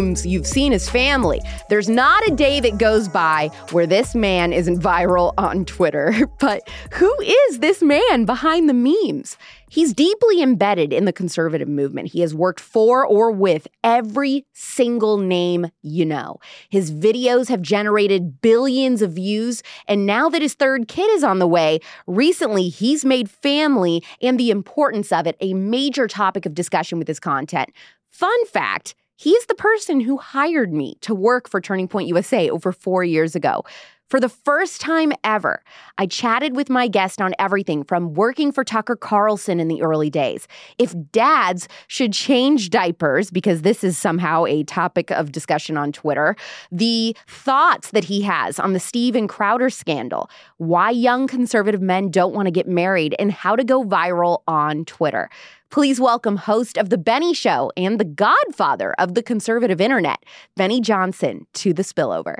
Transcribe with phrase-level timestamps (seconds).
[0.00, 1.40] memes, you've seen his family.
[1.68, 6.14] There's not a day that goes by where this man isn't viral on Twitter.
[6.40, 9.36] But who is this man behind the memes?
[9.68, 12.08] He's deeply embedded in the conservative movement.
[12.08, 16.38] He has worked for or with every single name you know.
[16.70, 21.40] His videos have generated billions of views, and now that his third kid is on
[21.40, 26.54] the way, recently he's made family and the importance of it a major topic of
[26.54, 27.70] discussion with his content.
[28.10, 32.72] Fun fact he's the person who hired me to work for Turning Point USA over
[32.72, 33.64] four years ago.
[34.08, 35.62] For the first time ever,
[35.98, 40.10] I chatted with my guest on everything from working for Tucker Carlson in the early
[40.10, 45.92] days, if dads should change diapers, because this is somehow a topic of discussion on
[45.92, 46.34] Twitter,
[46.72, 52.34] the thoughts that he has on the Steven Crowder scandal, why young conservative men don't
[52.34, 55.30] want to get married, and how to go viral on Twitter.
[55.70, 60.24] Please welcome host of The Benny Show and the godfather of the conservative internet,
[60.56, 62.38] Benny Johnson, to the spillover.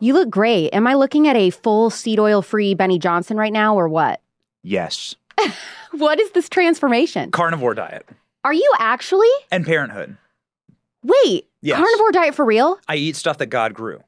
[0.00, 0.70] You look great.
[0.74, 4.20] Am I looking at a full seed oil free Benny Johnson right now or what?
[4.62, 5.14] Yes.
[5.92, 7.30] What is this transformation?
[7.30, 8.06] Carnivore diet
[8.44, 9.30] Are you actually?
[9.50, 10.18] and parenthood.
[11.02, 11.78] Wait, Yes.
[11.78, 12.78] carnivore diet for real?
[12.86, 14.02] I eat stuff that God grew.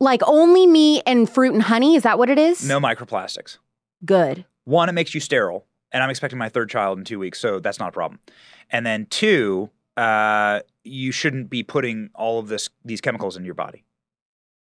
[0.00, 1.94] Like only meat and fruit and honey?
[1.94, 2.66] Is that what it is?
[2.66, 3.58] No microplastics.
[4.04, 4.44] Good.
[4.68, 7.58] One, it makes you sterile, and I'm expecting my third child in two weeks, so
[7.58, 8.20] that's not a problem.
[8.68, 13.54] And then two, uh, you shouldn't be putting all of this these chemicals into your
[13.54, 13.86] body.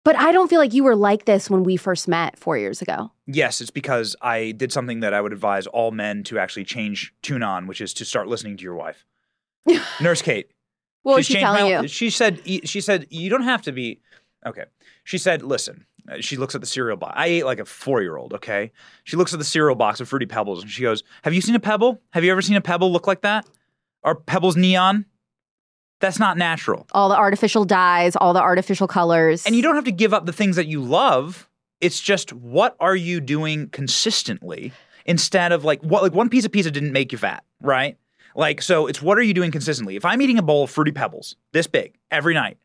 [0.04, 2.80] But I don't feel like you were like this when we first met four years
[2.80, 3.10] ago.
[3.26, 7.12] Yes, it's because I did something that I would advise all men to actually change
[7.22, 9.04] tune on, which is to start listening to your wife.
[10.00, 10.52] Nurse Kate.
[11.02, 11.88] What was she telling my- you?
[11.88, 12.42] She said.
[12.46, 14.00] She said you don't have to be.
[14.46, 14.66] Okay.
[15.02, 15.86] She said, listen.
[16.20, 17.14] She looks at the cereal box.
[17.16, 18.34] I ate like a four year old.
[18.34, 18.72] Okay.
[19.04, 21.54] She looks at the cereal box of fruity pebbles and she goes, "Have you seen
[21.54, 22.00] a pebble?
[22.10, 23.46] Have you ever seen a pebble look like that?
[24.02, 25.06] Are pebbles neon?
[26.00, 26.86] That's not natural.
[26.92, 29.44] All the artificial dyes, all the artificial colors.
[29.44, 31.48] And you don't have to give up the things that you love.
[31.80, 34.72] It's just what are you doing consistently
[35.04, 37.96] instead of like what like one piece of pizza didn't make you fat, right?
[38.34, 39.96] Like so it's what are you doing consistently?
[39.96, 42.58] If I'm eating a bowl of fruity pebbles this big every night,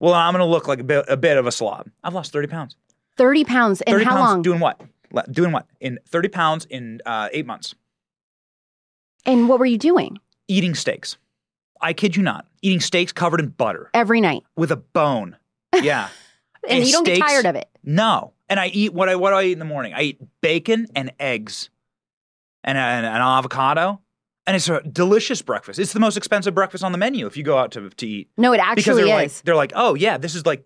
[0.00, 1.88] well I'm going to look like a bit, a bit of a slob.
[2.02, 2.76] I've lost 30 pounds.
[3.16, 3.80] 30 pounds.
[3.82, 4.42] And 30 how pounds long?
[4.42, 4.80] doing what?
[5.30, 5.66] Doing what?
[5.80, 7.74] In 30 pounds in uh, 8 months.
[9.26, 10.18] and what were you doing?
[10.48, 11.16] Eating steaks.
[11.80, 12.46] I kid you not.
[12.62, 14.42] Eating steaks covered in butter Every night.
[14.56, 15.36] with a bone.
[15.82, 16.08] Yeah.
[16.68, 17.68] And, And you don't get tired of it.
[17.82, 18.32] No.
[18.48, 19.92] And I eat what I what do I eat in the morning?
[19.92, 21.68] I eat bacon and eggs
[22.62, 24.00] and an, an avocado.
[24.46, 25.78] And it's a delicious breakfast.
[25.78, 28.28] It's the most expensive breakfast on the menu if you go out to, to eat.
[28.36, 29.36] No, it Because actually they're is.
[29.38, 30.64] like they're like, "Oh yeah, this is like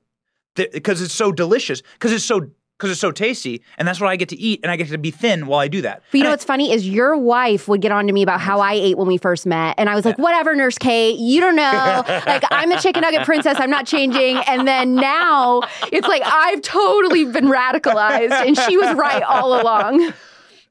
[0.54, 4.14] because it's so delicious, because it's so because it's so tasty, and that's what I
[4.16, 6.20] get to eat and I get to be thin while I do that." But you
[6.20, 8.58] And know I- what's funny is your wife would get on to me about how
[8.60, 9.76] I ate when we first met.
[9.78, 12.02] And I was like, whatever, Nurse Kate, you don't know.
[12.26, 13.56] like, I'm the chicken nugget princess.
[13.60, 14.38] I'm not changing.
[14.48, 15.62] And then now
[15.92, 18.32] it's like I've totally been radicalized.
[18.32, 20.12] And she was right all along.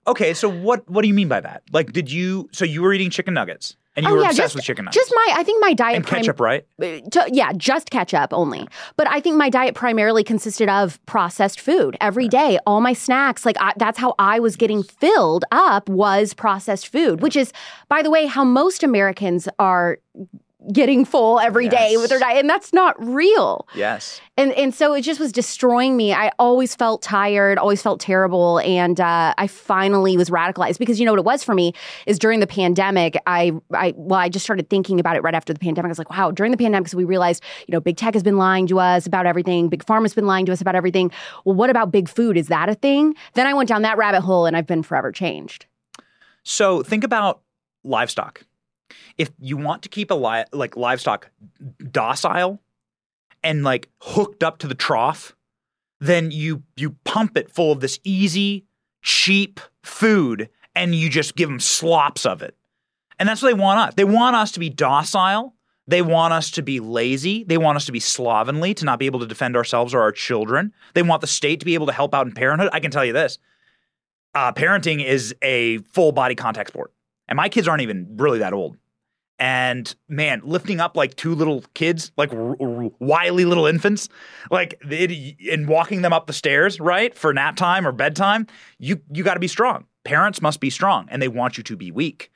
[0.07, 1.63] Okay, so what what do you mean by that?
[1.72, 4.29] Like did you so you were eating chicken nuggets and you oh, were yeah.
[4.29, 4.95] obsessed Just, with chicken nuggets?
[4.95, 6.66] just my, I think my diet and prim- ketchup, right?
[6.79, 8.67] Uh, to- yeah, just ketchup only.
[8.96, 12.59] But I think my diet primarily consisted of processed food every day.
[12.67, 17.22] All my snacks, like I, that's how I was getting filled up was processed food,
[17.22, 17.51] which is,
[17.90, 19.97] by the way, how most Americans are
[20.73, 22.01] getting full every day Yes.
[22.01, 23.68] with their diet, and that's not real.
[23.75, 24.19] Yes.
[24.38, 26.13] And and so it just was destroying me.
[26.13, 31.06] I always felt tired, always felt terrible, and uh, I finally was radicalized because you
[31.06, 31.73] know what it was for me
[32.07, 33.16] is during the pandemic.
[33.28, 35.90] I I well, I just started thinking about it right after the pandemic.
[35.90, 38.23] I was like, wow, during the pandemic, because we realized you know big tech has
[38.23, 41.12] been lying to us about everything, big pharma's been lying to us about everything.
[41.46, 42.35] Well, what about big food?
[42.35, 43.13] Is that a thing?
[43.35, 45.67] Then I went down that rabbit hole, and I've been forever changed.
[46.44, 47.41] So think about
[47.84, 48.44] livestock.
[49.17, 51.29] If you want to keep a li- like livestock
[51.91, 52.61] docile
[53.43, 55.35] and like hooked up to the trough,
[55.99, 58.66] then you you pump it full of this easy,
[59.01, 62.55] cheap food and you just give them slops of it.
[63.19, 63.93] And that's what they want us.
[63.95, 65.55] They want us to be docile.
[65.87, 67.43] They want us to be lazy.
[67.45, 70.11] They want us to be slovenly, to not be able to defend ourselves or our
[70.11, 70.73] children.
[70.93, 72.69] They want the state to be able to help out in parenthood.
[72.73, 73.40] I can tell you this
[74.35, 76.91] uh, parenting is a full body contact sport.
[77.28, 78.78] And my kids aren't even really that old.
[79.40, 84.09] And man, lifting up like two little kids, like r- r- wily little infants,
[84.50, 88.47] like it, and walking them up the stairs, right, for nap time or bedtime,
[88.79, 89.85] you you got to be strong.
[90.03, 92.32] Parents must be strong, and they want you to be weak,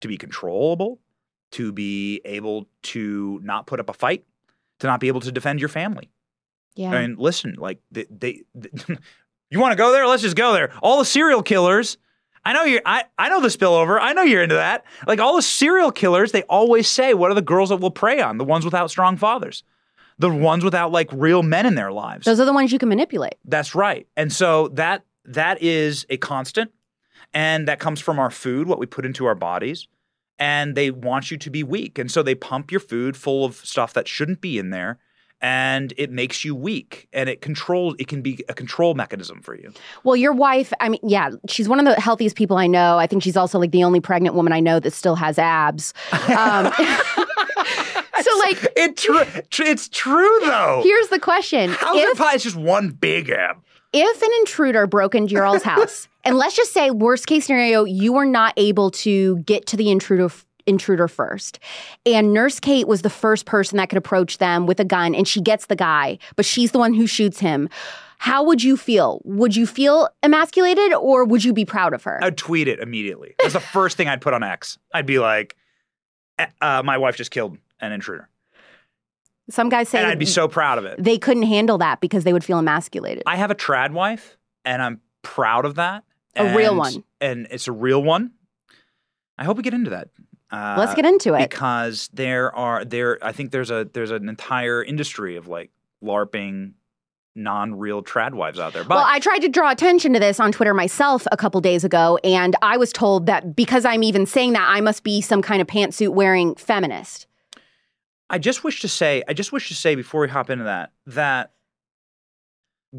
[0.00, 0.98] to be controllable,
[1.52, 4.24] to be able to not put up a fight,
[4.80, 6.10] to not be able to defend your family.
[6.74, 6.90] Yeah.
[6.90, 8.42] I mean, listen, like they, they,
[9.50, 10.06] you want to go there?
[10.06, 10.72] Let's just go there.
[10.82, 11.98] All the serial killers.
[12.46, 12.82] I know you're.
[12.86, 13.98] I, I know the spillover.
[14.00, 14.84] I know you're into that.
[15.04, 18.20] Like all the serial killers, they always say, "What are the girls that will prey
[18.20, 18.38] on?
[18.38, 19.64] The ones without strong fathers,
[20.16, 22.88] the ones without like real men in their lives." Those are the ones you can
[22.88, 23.34] manipulate.
[23.44, 24.06] That's right.
[24.16, 26.70] And so that that is a constant,
[27.34, 29.88] and that comes from our food, what we put into our bodies.
[30.38, 33.56] And they want you to be weak, and so they pump your food full of
[33.56, 34.98] stuff that shouldn't be in there,
[35.40, 37.94] and it makes you weak, and it controls.
[37.98, 39.72] It can be a control mechanism for you.
[40.04, 42.98] Well, your wife, I mean, yeah, she's one of the healthiest people I know.
[42.98, 45.92] I think she's also like the only pregnant woman I know that still has abs.
[46.12, 46.72] Um,
[48.20, 50.80] so, like, It tr- tr- it's true though.
[50.82, 52.34] here's the question: How's if it?
[52.34, 53.56] It's just one big ab.
[53.92, 57.84] if an intruder broke into your all's house, and let's just say worst case scenario,
[57.84, 60.28] you were not able to get to the intruder
[60.66, 61.58] intruder first,
[62.04, 65.26] and Nurse Kate was the first person that could approach them with a gun, and
[65.26, 67.68] she gets the guy, but she's the one who shoots him.
[68.18, 69.20] How would you feel?
[69.24, 72.18] Would you feel emasculated, or would you be proud of her?
[72.22, 73.34] I'd tweet it immediately.
[73.38, 74.78] That's the first thing I'd put on X.
[74.94, 75.54] I'd be like,
[76.38, 78.28] "Eh, uh, "My wife just killed an intruder,"
[79.50, 81.02] Some guys say and I'd be so proud of it.
[81.02, 83.22] they couldn't handle that because they would feel emasculated.
[83.26, 86.02] I have a trad wife, and I'm proud of that.
[86.36, 87.04] A real one.
[87.20, 88.32] and it's a real one.
[89.38, 90.08] I hope we get into that.
[90.50, 91.50] Uh, Let's get into it.
[91.50, 93.18] because there are there.
[93.22, 95.70] I think there's a there's an entire industry of like
[96.02, 96.72] LARPing
[97.34, 98.82] non-real trad wives out there.
[98.84, 101.84] But well, I tried to draw attention to this on Twitter myself a couple days
[101.84, 105.42] ago, and I was told that because I'm even saying that, I must be some
[105.42, 107.26] kind of pantsuit wearing feminist.
[108.30, 110.92] I just wish to say, I just wish to say before we hop into that,
[111.06, 111.52] that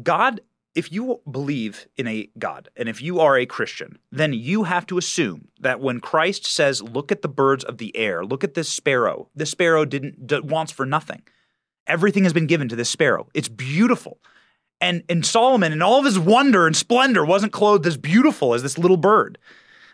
[0.02, 0.40] God,
[0.78, 4.86] if you believe in a God and if you are a Christian, then you have
[4.86, 8.54] to assume that when Christ says, look at the birds of the air, look at
[8.54, 11.22] this sparrow, this sparrow didn't d- wants for nothing.
[11.88, 13.26] Everything has been given to this sparrow.
[13.34, 14.18] It's beautiful.
[14.80, 18.62] And, and Solomon, in all of his wonder and splendor, wasn't clothed as beautiful as
[18.62, 19.36] this little bird.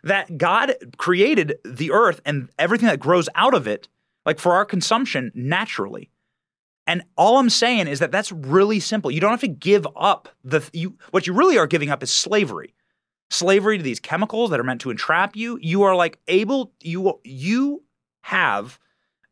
[0.03, 3.89] That God created the earth and everything that grows out of it
[4.27, 6.11] like for our consumption naturally.
[6.87, 9.11] And all I'm saying is that that's really simple.
[9.11, 12.11] You don't have to give up the you what you really are giving up is
[12.11, 12.75] slavery.
[13.31, 15.59] Slavery to these chemicals that are meant to entrap you.
[15.63, 17.83] You are like able you you
[18.23, 18.79] have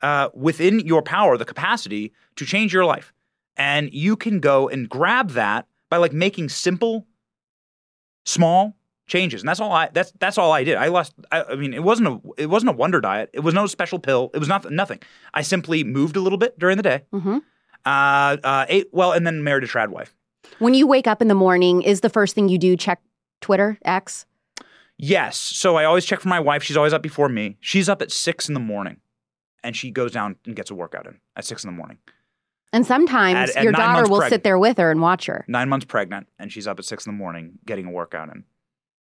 [0.00, 3.12] uh, within your power the capacity to change your life.
[3.56, 7.06] And you can go and grab that by like making simple
[8.25, 8.76] small
[9.06, 9.43] changes.
[9.43, 10.76] And that's all I that's that's all I did.
[10.76, 13.31] I lost I, I mean it wasn't a it wasn't a wonder diet.
[13.32, 14.31] It was no special pill.
[14.34, 15.00] It was not nothing.
[15.34, 17.02] I simply moved a little bit during the day.
[17.12, 17.38] Mm-hmm.
[17.84, 20.14] Uh, uh ate well and then married a trad wife.
[20.58, 23.00] When you wake up in the morning, is the first thing you do check
[23.40, 24.26] Twitter, X?
[24.99, 25.37] Yes.
[25.37, 26.62] So I always check for my wife.
[26.62, 27.56] She's always up before me.
[27.60, 28.99] She's up at six in the morning.
[29.64, 31.99] And she goes down and gets a workout in at six in the morning.
[32.72, 34.32] And sometimes At- at your nine daughter will pregnant.
[34.32, 35.44] sit there with her and watch her.
[35.46, 38.44] Nine months pregnant, and she's up at six in the morning getting a workout in,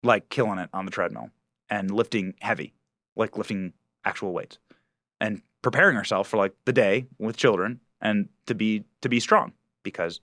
[0.02, 1.30] like killing it on the treadmill
[1.70, 2.74] and lifting heavy,
[3.16, 3.72] like lifting
[4.04, 4.58] actual weights,
[5.20, 9.52] and preparing herself for like the day with children and to be to be strong.
[9.82, 10.20] Because,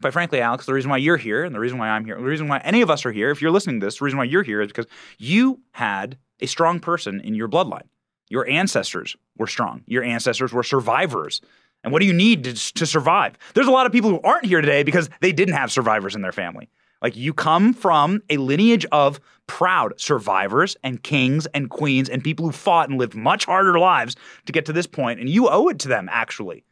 [0.00, 2.22] quite frankly, Alex, the reason why you're here and the reason why I'm here, the
[2.22, 4.24] reason why any of us are here, if you're listening to this, the reason why
[4.24, 4.86] you're here is because
[5.18, 7.88] you had a strong person in your bloodline.
[8.28, 9.82] Your ancestors were strong.
[9.86, 11.40] Your ancestors were survivors.
[11.84, 13.38] And what do you need to, to survive?
[13.54, 16.22] There's a lot of people who aren't here today because they didn't have survivors in
[16.22, 16.68] their family.
[17.02, 22.46] Like you come from a lineage of proud survivors and kings and queens and people
[22.46, 25.68] who fought and lived much harder lives to get to this point, and you owe
[25.68, 26.64] it to them actually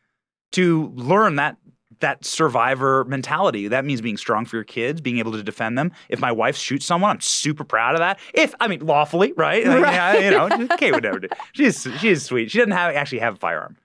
[0.53, 1.57] to learn that
[2.01, 3.69] that survivor mentality.
[3.69, 5.93] That means being strong for your kids, being able to defend them.
[6.09, 8.19] If my wife shoots someone, I'm super proud of that.
[8.35, 9.65] If I mean lawfully, right?
[9.67, 9.81] Right.
[9.95, 11.29] yeah, you know, Kate would never do.
[11.53, 12.51] She's she's sweet.
[12.51, 13.77] She doesn't have actually have a firearm.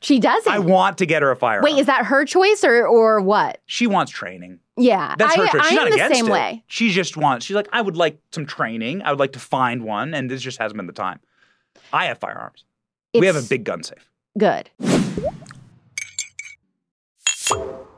[0.00, 0.52] She doesn't.
[0.52, 1.64] I want to get her a firearm.
[1.64, 3.60] Wait, is that her choice or or what?
[3.66, 4.60] she wants training.
[4.76, 5.66] Yeah, That's her choice.
[5.66, 6.32] She's I'm not the against same it.
[6.32, 6.64] way.
[6.68, 7.44] She just wants.
[7.44, 9.02] She's like, I would like some training.
[9.02, 11.18] I would like to find one, and this just hasn't been the time.
[11.92, 12.64] I have firearms.
[13.12, 14.08] we have a big gun safe.
[14.38, 14.70] Good.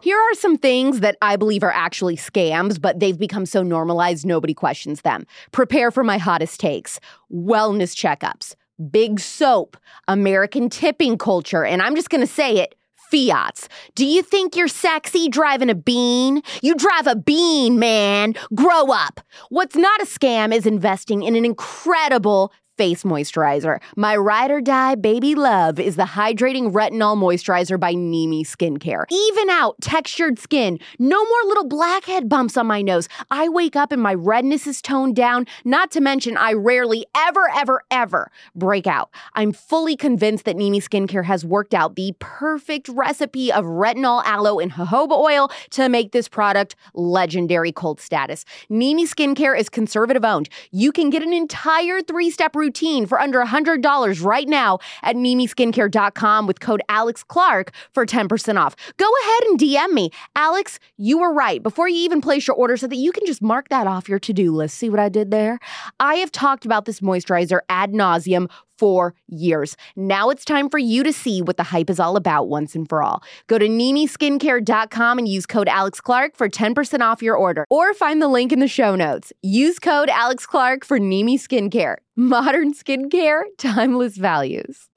[0.03, 4.25] Here are some things that I believe are actually scams, but they've become so normalized
[4.25, 5.27] nobody questions them.
[5.53, 6.99] Prepare for my hottest takes
[7.31, 9.77] wellness checkups, big soap,
[10.09, 12.75] American tipping culture, and I'm just gonna say it.
[13.11, 13.69] Fiats.
[13.97, 16.43] Do you think you're sexy driving a bean?
[16.63, 18.35] You drive a bean, man.
[18.55, 19.21] Grow up.
[19.49, 23.79] What's not a scam is investing in an incredible face moisturizer.
[23.95, 29.05] My ride or die baby love is the hydrating retinol moisturizer by Nimi Skincare.
[29.11, 33.07] Even out textured skin, no more little blackhead bumps on my nose.
[33.31, 37.51] I wake up and my redness is toned down, not to mention I rarely ever,
[37.55, 39.11] ever, ever break out.
[39.35, 44.59] I'm fully convinced that Nimi Skincare has worked out the perfect recipe of retinol, aloe,
[44.59, 48.47] and jojoba oil to make this product legendary cult status.
[48.71, 50.49] Nimi Skincare is conservative owned.
[50.71, 52.70] You can get an entire three step routine
[53.07, 58.77] for under $100 right now at nimiskincare.com with code Alex Clark for 10% off.
[58.97, 60.11] Go ahead and DM me.
[60.37, 61.63] Alex, you were right.
[61.63, 64.19] Before you even place your order, so that you can just mark that off your
[64.21, 64.79] to do list.
[64.79, 65.59] See what I did there?
[65.99, 68.49] I have talked about this moisturizer ad nauseum
[68.81, 69.77] for years.
[69.95, 72.89] Now it's time for you to see what the hype is all about once and
[72.89, 73.23] for all.
[73.47, 78.23] Go to NimiSkincare.com and use code Alex Clark for 10% off your order, or find
[78.23, 79.35] the link in the show notes.
[79.43, 81.97] Use code Alex Clark for Nimi Skincare.
[82.17, 84.89] Modern skincare, timeless values.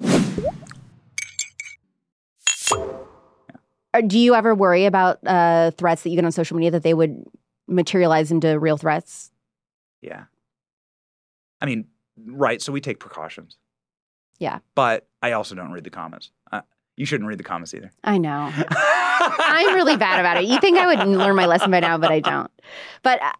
[4.07, 6.93] Do you ever worry about uh, threats that you get on social media that they
[6.93, 7.23] would
[7.67, 9.31] materialize into real threats?
[10.01, 10.23] Yeah.
[11.61, 11.87] I mean,
[12.25, 12.61] right.
[12.61, 13.57] So we take precautions.
[14.39, 14.59] Yeah.
[14.75, 16.31] But I also don't read the comments.
[16.51, 16.61] Uh,
[16.95, 17.91] you shouldn't read the comments either.
[18.03, 18.51] I know.
[18.69, 20.45] I'm really bad about it.
[20.45, 22.51] You think I would learn my lesson by now, but I don't.
[23.03, 23.31] But uh,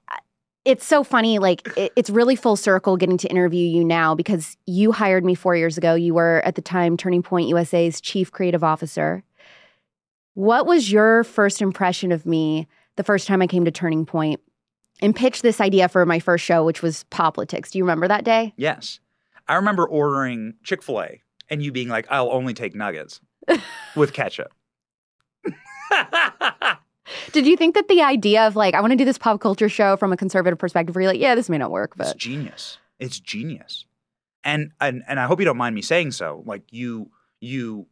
[0.66, 1.40] it's so funny.
[1.40, 5.36] Like, it, it's really full circle getting to interview you now because you hired me
[5.36, 5.94] four years ago.
[5.94, 9.24] You were at the time Turning Point USA's chief creative officer.
[10.36, 14.40] What was your first impression of me the first time I came to Turning Point
[15.02, 17.72] and pitched this idea for my first show, which was Poplitics?
[17.72, 18.54] Do you remember that day?
[18.56, 19.00] Yes.
[19.48, 23.20] I remember ordering Chick fil A and you being like, I'll only take nuggets
[23.96, 24.54] with ketchup.
[27.32, 29.70] Did you think that the idea of like, I want to do this pop culture
[29.70, 32.08] show from a conservative perspective, where you're like, yeah, this may not work, but.
[32.08, 32.78] It's genius.
[33.00, 33.86] It's genius.
[34.44, 36.44] And and and I hope you don't mind me saying so.
[36.46, 37.10] Like you
[37.40, 37.88] you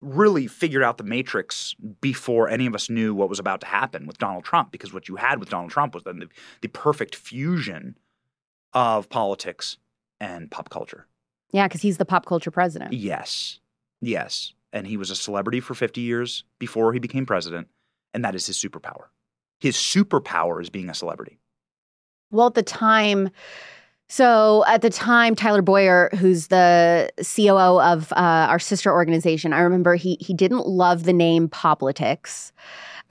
[0.00, 4.06] really figured out the matrix before any of us knew what was about to happen
[4.06, 6.28] with Donald Trump because what you had with Donald Trump was then the,
[6.60, 7.96] the perfect fusion
[8.72, 9.78] of politics
[10.22, 11.06] and pop culture.
[11.50, 12.92] yeah, because he's the pop culture president.
[12.94, 13.58] Yes.
[14.00, 14.54] Yes.
[14.72, 17.68] And he was a celebrity for 50 years before he became president,
[18.14, 19.08] and that is his superpower.
[19.60, 21.38] His superpower is being a celebrity.
[22.30, 23.30] Well, at the time,
[24.08, 29.60] so at the time, Tyler Boyer, who's the COO of uh, our sister organization, I
[29.60, 32.52] remember he he didn't love the name Poplitics.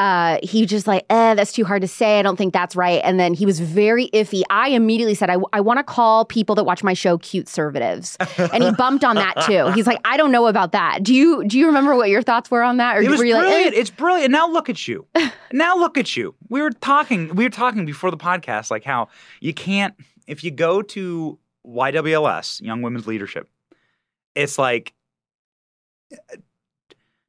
[0.01, 2.17] Uh, he just like, eh, that's too hard to say.
[2.17, 3.01] I don't think that's right.
[3.03, 4.41] And then he was very iffy.
[4.49, 8.17] I immediately said, I, I want to call people that watch my show cute conservatives.
[8.37, 9.67] and he bumped on that too.
[9.73, 11.03] He's like, I don't know about that.
[11.03, 12.97] Do you do you remember what your thoughts were on that?
[12.97, 13.75] Or It was were you like, brilliant.
[13.75, 13.79] eh?
[13.79, 14.31] It's brilliant.
[14.31, 15.05] Now look at you.
[15.53, 16.33] now look at you.
[16.49, 17.35] We were talking.
[17.35, 19.93] We were talking before the podcast, like how you can't
[20.25, 23.49] if you go to YWLS, Young Women's Leadership.
[24.33, 24.93] It's like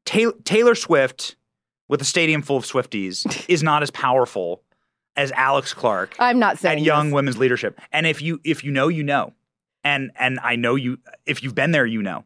[0.06, 1.36] Taylor, Taylor Swift
[1.92, 4.62] with a stadium full of Swifties is not as powerful
[5.14, 7.14] as Alex Clark I'm not saying at Young this.
[7.14, 7.78] Women's Leadership.
[7.92, 9.34] And if you if you know, you know.
[9.84, 12.24] And and I know you if you've been there, you know.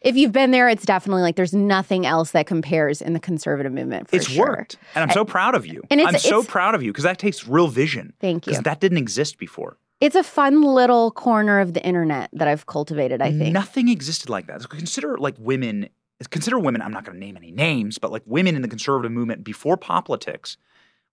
[0.00, 3.72] If you've been there, it's definitely like there's nothing else that compares in the conservative
[3.72, 4.10] movement.
[4.10, 4.44] For it's sure.
[4.48, 4.76] worked.
[4.96, 5.82] And I'm so proud of you.
[5.88, 8.12] and it's- I'm so proud of you because that takes real vision.
[8.20, 8.50] Thank you.
[8.52, 9.76] Because that didn't exist before.
[10.00, 13.22] It's a fun little corner of the internet that I've cultivated.
[13.22, 13.52] I think.
[13.52, 14.62] Nothing existed like that.
[14.62, 15.90] So consider like women,
[16.30, 19.12] consider women, I'm not going to name any names, but like women in the conservative
[19.12, 20.56] movement before Poplitics.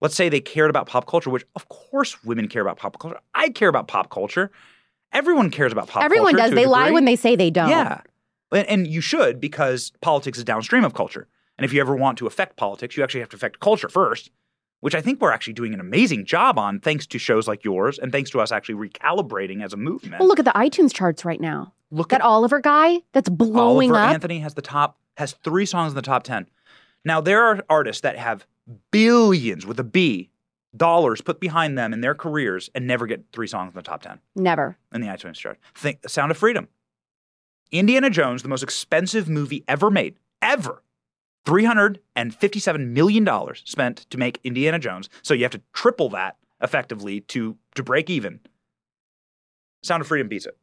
[0.02, 3.20] Let's say they cared about pop culture, which of course women care about pop culture.
[3.34, 4.52] I care about pop culture.
[5.14, 6.44] Everyone cares about pop Everyone culture.
[6.44, 6.64] Everyone does.
[6.64, 7.70] They lie when they say they don't.
[7.70, 8.02] Yeah.
[8.52, 11.28] And, and you should because politics is downstream of culture.
[11.58, 14.32] And if you ever want to affect politics, you actually have to affect culture first,
[14.82, 18.00] which I think we're actually doing an amazing job on thanks to shows like yours
[18.00, 20.20] and thanks to us actually recalibrating as a movement.
[20.20, 21.74] Well, look at the iTunes charts right now.
[21.94, 24.14] Look That at Oliver guy that's blowing Oliver up.
[24.16, 26.48] Anthony has the top has 3 songs in the top 10.
[27.06, 28.48] Now there are artists that have
[28.92, 30.32] billions with a B
[30.76, 34.02] dollars put behind them in their careers and never get 3 songs in the top
[34.02, 34.76] 10 Never.
[34.92, 35.60] in the iTunes chart.
[35.76, 36.68] Think Sound of Freedom.
[37.72, 40.82] Indiana Jones, the most expensive movie ever made, ever.
[41.46, 43.28] $357 million
[43.66, 45.10] spent to make Indiana Jones.
[45.22, 48.40] So you have to triple that effectively to, to break even.
[49.84, 50.58] Sound of Freedom beats it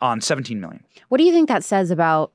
[0.00, 0.84] on 17 million.
[1.08, 2.32] What do you think that says about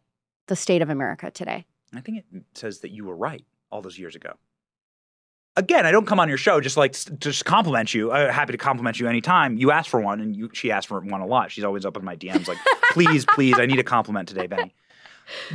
[0.47, 1.65] the state of America today?
[1.95, 4.33] I think it says that you were right all those years ago.
[5.55, 8.11] Again, I don't come on your show just like to just compliment you.
[8.11, 9.55] I'm happy to compliment you anytime.
[9.57, 11.51] You ask for one, and you, she asked for one a lot.
[11.51, 12.57] She's always up in my DMs like,
[12.91, 14.73] please, please, I need a compliment today, Benny.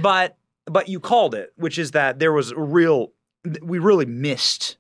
[0.01, 0.37] But
[0.67, 3.13] but you called it, which is that there was a real,
[3.63, 4.77] we really missed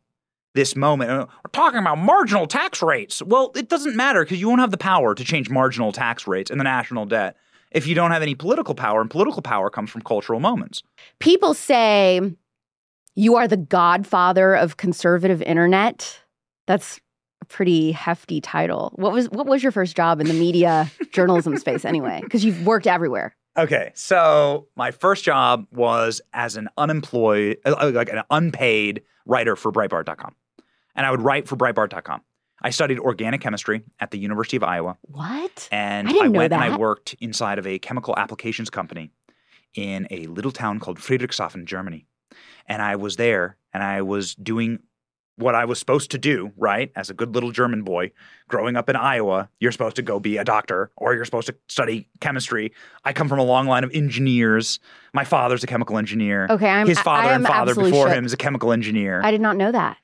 [0.54, 1.10] this moment.
[1.10, 3.22] We're talking about marginal tax rates.
[3.22, 6.50] Well, it doesn't matter because you won't have the power to change marginal tax rates
[6.50, 7.36] and the national debt
[7.70, 9.00] if you don't have any political power.
[9.00, 10.82] And political power comes from cultural moments.
[11.18, 12.20] People say
[13.14, 16.20] you are the godfather of conservative internet.
[16.66, 17.00] That's
[17.40, 18.92] a pretty hefty title.
[18.96, 22.20] What was what was your first job in the media journalism space anyway?
[22.22, 23.34] Because you've worked everywhere.
[23.56, 29.70] Okay, so my first job was as an unemployed, uh, like an unpaid writer for
[29.70, 30.34] Breitbart.com.
[30.96, 32.22] And I would write for Breitbart.com.
[32.60, 34.96] I studied organic chemistry at the University of Iowa.
[35.02, 35.68] What?
[35.70, 39.12] And I didn't know went and I worked inside of a chemical applications company
[39.74, 42.06] in a little town called Friedrichshafen, Germany.
[42.66, 44.80] And I was there and I was doing
[45.38, 46.90] what I was supposed to do, right?
[46.96, 48.10] As a good little German boy
[48.48, 51.54] growing up in Iowa, you're supposed to go be a doctor or you're supposed to
[51.68, 52.72] study chemistry.
[53.04, 54.80] I come from a long line of engineers.
[55.14, 56.48] My father's a chemical engineer.
[56.50, 58.16] Okay, I'm His father I and am father before shook.
[58.16, 59.20] him is a chemical engineer.
[59.22, 59.96] I did not know that.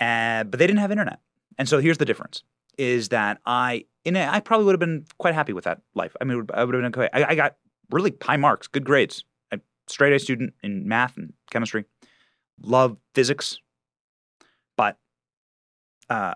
[0.00, 1.18] Uh, but they didn't have internet.
[1.58, 2.44] And so here's the difference:
[2.78, 6.14] is that I, in a, I probably would have been quite happy with that life.
[6.20, 7.10] I mean, I would have been okay.
[7.12, 7.56] I, I got
[7.90, 9.58] really high marks, good grades, a
[9.88, 11.84] straight A student in math and chemistry,
[12.62, 13.58] love physics,
[16.10, 16.34] uh,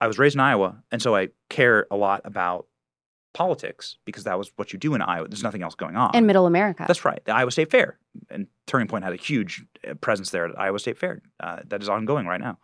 [0.00, 2.66] I was raised in Iowa, and so I care a lot about
[3.34, 5.28] politics because that was what you do in Iowa.
[5.28, 6.14] There's nothing else going on.
[6.14, 6.84] In middle America.
[6.86, 7.24] That's right.
[7.24, 7.98] The Iowa State Fair
[8.30, 11.82] and Turning Point had a huge uh, presence there at Iowa State Fair uh, that
[11.82, 12.58] is ongoing right now.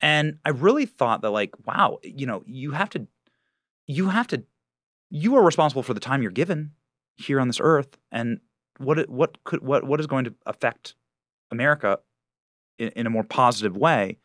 [0.00, 3.06] And I really thought that, like, wow, you know, you have to,
[3.86, 4.44] you have to,
[5.10, 6.72] you are responsible for the time you're given
[7.16, 8.40] here on this earth, and
[8.78, 10.94] what what could what what is going to affect
[11.50, 11.98] America
[12.78, 14.18] in, in a more positive way.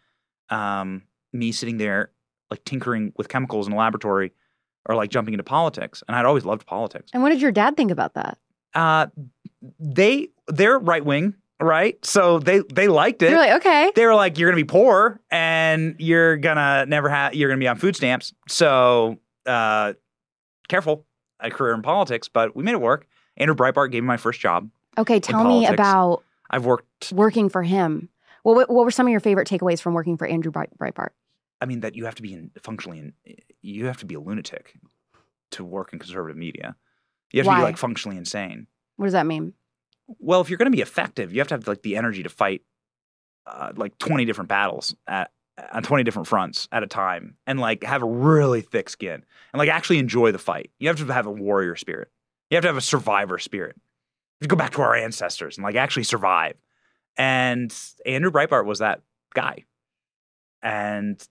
[0.52, 1.04] Um,
[1.34, 2.12] me sitting there
[2.50, 4.34] like tinkering with chemicals in a laboratory,
[4.86, 7.78] or like jumping into politics, and I'd always loved politics and what did your dad
[7.78, 8.38] think about that?
[8.74, 9.08] uh
[9.80, 13.92] they they're right wing right so they they liked it You're like, okay.
[13.96, 17.68] they were like you're gonna be poor and you're gonna never have you're gonna be
[17.68, 19.92] on food stamps so uh
[20.70, 21.06] careful
[21.42, 24.40] a career in politics but we made it work andrew breitbart gave me my first
[24.40, 28.08] job Okay, tell me about i've worked working for him.
[28.44, 31.10] What, what, what were some of your favorite takeaways from working for Andrew Breitbart?
[31.60, 33.14] i mean that you have to be in functionally in
[33.62, 34.74] you have to be a lunatic
[35.52, 36.76] to work in conservative media
[37.32, 38.66] you have to be like functionally insane
[38.98, 39.54] What does that mean?
[40.20, 42.30] Well, if you're going to be effective, you have to have like the energy to
[42.30, 42.64] fight
[43.46, 45.32] uh, like 20 different battles at
[45.72, 49.24] on 20 different fronts at a time and like have a really thick skin
[49.54, 50.72] and like actually enjoy the fight.
[50.80, 52.10] You have to have a warrior spirit.
[52.50, 53.76] You have to have a survivor spirit.
[54.40, 56.56] You go back to our ancestors and like actually survive.
[57.18, 57.74] And
[58.06, 59.02] Andrew Breitbart was that
[59.34, 59.66] guy.
[60.62, 61.22] And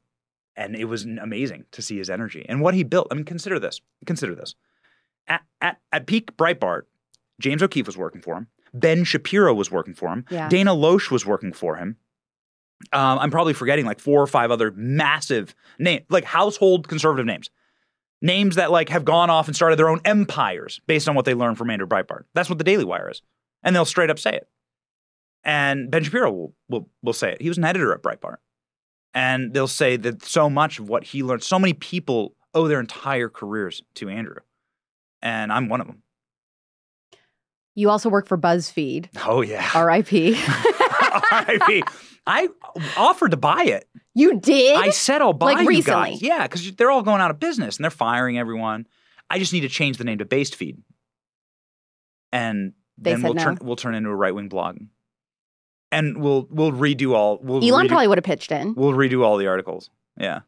[0.57, 3.09] and it was amazing to see his energy and what he built.
[3.11, 3.81] I mean, consider this.
[4.07, 4.55] Consider this.
[5.27, 6.83] At at, at peak Breitbart,
[7.41, 8.49] James O'Keefe was working for him.
[8.75, 10.25] Ben Shapiro was working for him.
[10.31, 10.49] Yeah.
[10.49, 11.97] Dana Loesch was working for him.
[12.93, 17.51] Um, I'm probably forgetting like four or five other massive name, like household conservative names,
[18.23, 21.35] names that like have gone off and started their own empires based on what they
[21.35, 22.25] learned from Andrew Breitbart.
[22.35, 23.23] That's what the Daily Wire is,
[23.63, 24.49] and they'll straight up say it.
[25.45, 27.43] And Ben Shapiro will will, will say it.
[27.43, 28.37] He was an editor at Breitbart,
[29.15, 32.81] and they'll say that so much of what he learned, so many people owe their
[32.81, 34.37] entire careers to Andrew,
[35.23, 36.03] and I'm one of them.
[37.75, 39.63] You also work for BuzzFeed, Oh yeah.
[39.83, 40.11] RIP.
[40.13, 41.85] RIP.
[42.27, 42.49] I
[42.99, 43.89] offered to buy it.
[44.15, 44.77] you did?
[44.77, 46.11] I said I'll buy Like you recently?
[46.11, 46.23] guys.
[46.23, 48.87] Yeah, because they're all going out of business and they're firing everyone.
[49.31, 50.83] I just need to change the name to Based Feed,
[52.33, 53.43] and They then we'll no.
[53.45, 54.79] turn we'll turn into a right wing blog,
[55.93, 58.75] and we'll we'll redo all we'll Elon redo, probably would have pitched in.
[58.75, 59.91] we'll redo all the articles.
[60.19, 60.41] Yeah.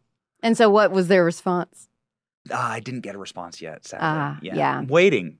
[0.42, 1.88] And so what was their response?
[2.50, 3.86] Ah, I didn't get a response yet.
[3.86, 4.00] Sadly.
[4.02, 4.78] Ah, yeah.
[4.78, 5.38] I'm waiting.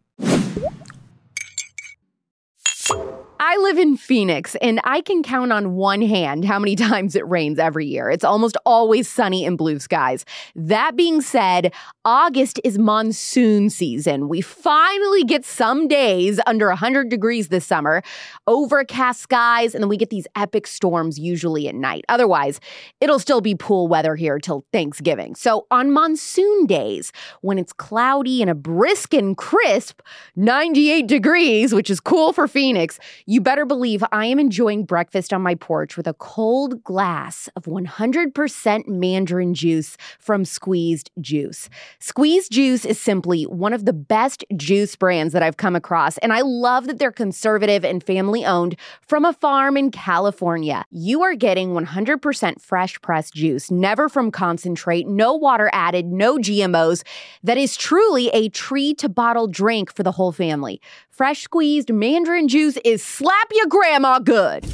[3.45, 7.27] I live in Phoenix and I can count on one hand how many times it
[7.27, 8.09] rains every year.
[8.09, 10.25] It's almost always sunny and blue skies.
[10.55, 11.73] That being said,
[12.05, 14.29] August is monsoon season.
[14.29, 18.05] We finally get some days under 100 degrees this summer,
[18.47, 22.05] overcast skies, and then we get these epic storms usually at night.
[22.09, 22.61] Otherwise,
[23.01, 25.35] it'll still be pool weather here till Thanksgiving.
[25.35, 30.01] So on monsoon days, when it's cloudy and a brisk and crisp
[30.37, 33.01] 98 degrees, which is cool for Phoenix,
[33.33, 37.65] you better believe I am enjoying breakfast on my porch with a cold glass of
[37.65, 41.71] 100% mandarin juice from Squeezed Juice.
[41.99, 46.31] Squeezed Juice is simply one of the best juice brands that I've come across, and
[46.31, 50.85] I love that they're conservative and family owned from a farm in California.
[50.91, 57.03] You are getting 100% fresh pressed juice, never from concentrate, no water added, no GMOs.
[57.43, 60.83] That is truly a tree to bottle drink for the whole family.
[61.13, 64.65] Fresh squeezed mandarin juice is slap your grandma good.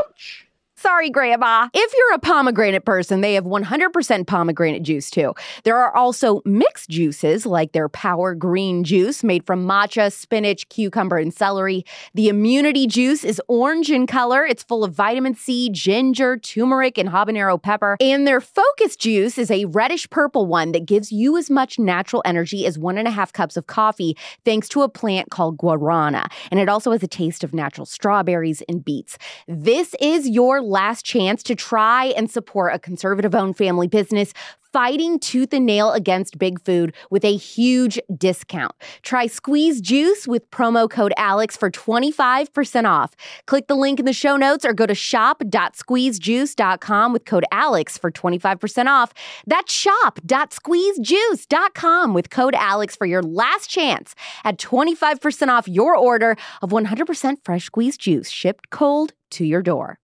[0.00, 0.47] Ouch!
[0.78, 1.68] Sorry, Grandma.
[1.74, 5.34] If you're a pomegranate person, they have 100% pomegranate juice too.
[5.64, 11.16] There are also mixed juices like their Power Green juice made from matcha, spinach, cucumber,
[11.16, 11.84] and celery.
[12.14, 14.44] The Immunity juice is orange in color.
[14.44, 17.96] It's full of vitamin C, ginger, turmeric, and habanero pepper.
[18.00, 22.22] And their Focus juice is a reddish purple one that gives you as much natural
[22.24, 26.30] energy as one and a half cups of coffee, thanks to a plant called guarana.
[26.52, 29.18] And it also has a taste of natural strawberries and beets.
[29.48, 34.32] This is your last chance to try and support a conservative owned family business
[34.72, 38.72] fighting tooth and nail against big food with a huge discount.
[39.02, 43.14] Try Squeezed Juice with promo code ALEX for 25% off.
[43.46, 48.10] Click the link in the show notes or go to shop.squeezedjuice.com with code ALEX for
[48.10, 49.12] 25% off.
[49.46, 56.70] That's shop.squeezedjuice.com with code ALEX for your last chance at 25% off your order of
[56.70, 59.98] 100% fresh squeezed juice shipped cold to your door.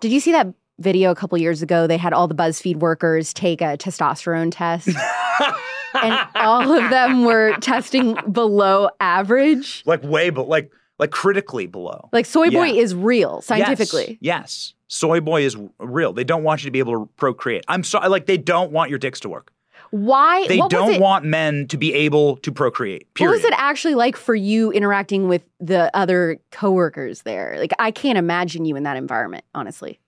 [0.00, 0.46] Did you see that
[0.78, 1.86] video a couple years ago?
[1.86, 4.88] They had all the BuzzFeed workers take a testosterone test.
[6.02, 9.82] and all of them were testing below average.
[9.86, 12.08] Like way, but like like critically below.
[12.12, 12.82] Like soy boy Yeah.
[12.82, 14.18] is real scientifically.
[14.20, 14.74] Yes, yes.
[14.88, 16.12] Soy boy is real.
[16.12, 17.64] They don't want you to be able to procreate.
[17.68, 19.52] I'm sorry, like they don't want your dicks to work.
[19.90, 20.46] Why?
[20.48, 23.08] They what don't it, want men to be able to procreate.
[23.18, 27.56] What was it actually like for you interacting with the other coworkers there?
[27.58, 29.98] Like I can't imagine you in that environment, honestly.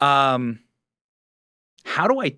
[0.00, 0.60] Um,
[1.84, 2.36] how do I?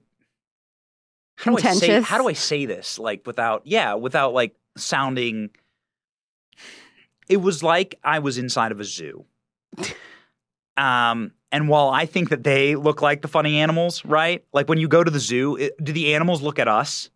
[1.37, 2.01] How do I say?
[2.01, 2.99] How do I say this?
[2.99, 5.51] Like without, yeah, without like sounding.
[7.29, 9.25] It was like I was inside of a zoo.
[10.77, 14.45] um, and while I think that they look like the funny animals, right?
[14.53, 17.11] Like when you go to the zoo, it, do the animals look at us,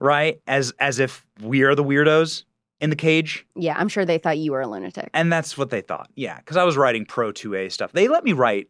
[0.00, 0.40] right?
[0.46, 2.44] As as if we are the weirdos
[2.80, 3.46] in the cage?
[3.54, 5.10] Yeah, I'm sure they thought you were a lunatic.
[5.12, 6.10] And that's what they thought.
[6.14, 7.92] Yeah, because I was writing pro 2A stuff.
[7.92, 8.68] They let me write.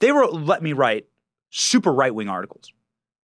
[0.00, 1.06] They wrote let me write
[1.50, 2.72] super right wing articles,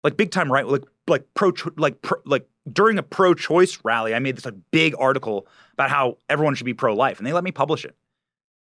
[0.04, 4.14] like big time right, like like pro like pro, like during a pro choice rally.
[4.14, 7.32] I made this like big article about how everyone should be pro life, and they
[7.32, 7.94] let me publish it,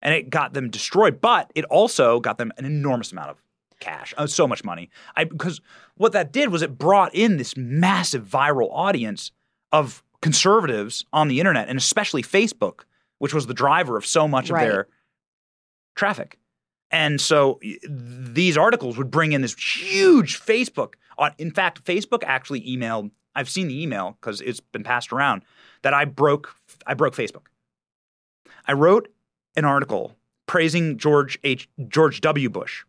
[0.02, 1.20] and it got them destroyed.
[1.20, 3.42] But it also got them an enormous amount of
[3.80, 4.90] cash, uh, so much money.
[5.16, 5.60] I because
[5.96, 9.30] what that did was it brought in this massive viral audience
[9.72, 12.80] of conservatives on the internet, and especially Facebook,
[13.18, 14.64] which was the driver of so much Right.
[14.66, 14.88] of their
[15.94, 16.38] traffic.
[16.90, 20.94] And so these articles would bring in this huge Facebook.
[21.18, 23.10] On, in fact, Facebook actually emailed.
[23.34, 25.42] I've seen the email because it's been passed around
[25.82, 26.54] that I broke.
[26.86, 27.46] I broke Facebook.
[28.66, 29.08] I wrote
[29.58, 30.16] an article
[30.46, 31.68] praising George H.
[31.88, 32.48] George W.
[32.48, 32.84] Bush.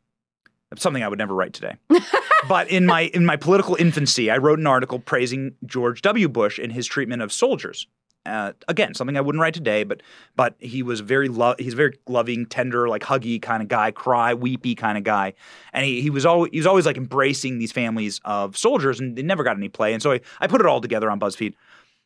[0.70, 1.76] That's something I would never write today.
[2.48, 6.30] but in my in my political infancy, I wrote an article praising George W.
[6.30, 7.88] Bush and his treatment of soldiers.
[8.26, 10.04] Uh, again, something I wouldn't write today, but
[10.36, 13.90] but he was very lo- he's a very loving, tender, like huggy kind of guy,
[13.92, 15.34] cry, weepy kind of guy,
[15.74, 19.16] and he, he was always he was always like embracing these families of soldiers, and
[19.16, 19.94] they never got any play.
[19.94, 21.56] And so I, I put it all together on BuzzFeed,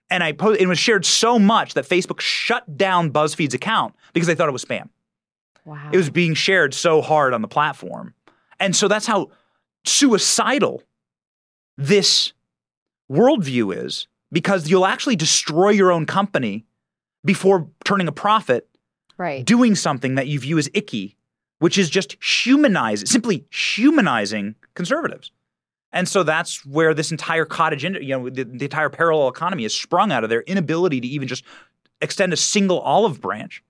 [0.10, 4.36] and I it was shared so much that Facebook shut down BuzzFeed's account because they
[4.36, 4.90] thought it was spam.
[5.66, 5.90] Wow.
[5.92, 8.14] It was being shared so hard on the platform.
[8.60, 9.32] And so that's how
[9.86, 10.84] suicidal
[11.78, 12.34] this
[13.12, 16.66] worldview is because you'll actually destroy your own company
[17.24, 18.68] before turning a profit
[19.18, 19.46] right.
[19.46, 21.16] doing something that you view as icky,
[21.60, 25.32] which is just humanize, simply humanizing conservatives.
[25.94, 29.74] And so that's where this entire cottage, you know, the, the entire parallel economy is
[29.80, 31.44] sprung out of their inability to even just
[32.02, 33.64] extend a single olive branch.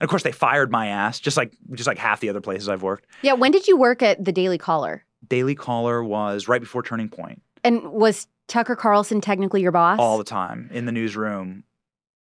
[0.00, 2.68] And of course, they fired my ass, just like just like half the other places
[2.68, 3.06] I've worked.
[3.22, 3.32] Yeah.
[3.32, 5.04] When did you work at the Daily Caller?
[5.28, 7.42] Daily Caller was right before Turning Point.
[7.64, 9.98] And was Tucker Carlson technically your boss?
[9.98, 11.64] all the time in the newsroom.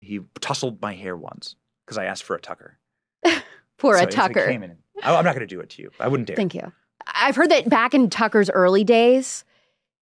[0.00, 2.78] He tussled my hair once because I asked for a tucker.
[3.76, 4.46] Poor So a Tucker.
[4.46, 4.78] came in.
[5.02, 5.90] I- I'm not going to do it to you.
[6.00, 6.36] I wouldn't dare.
[6.36, 6.72] Thank you.
[7.14, 9.44] I've heard that back in Tucker's early days,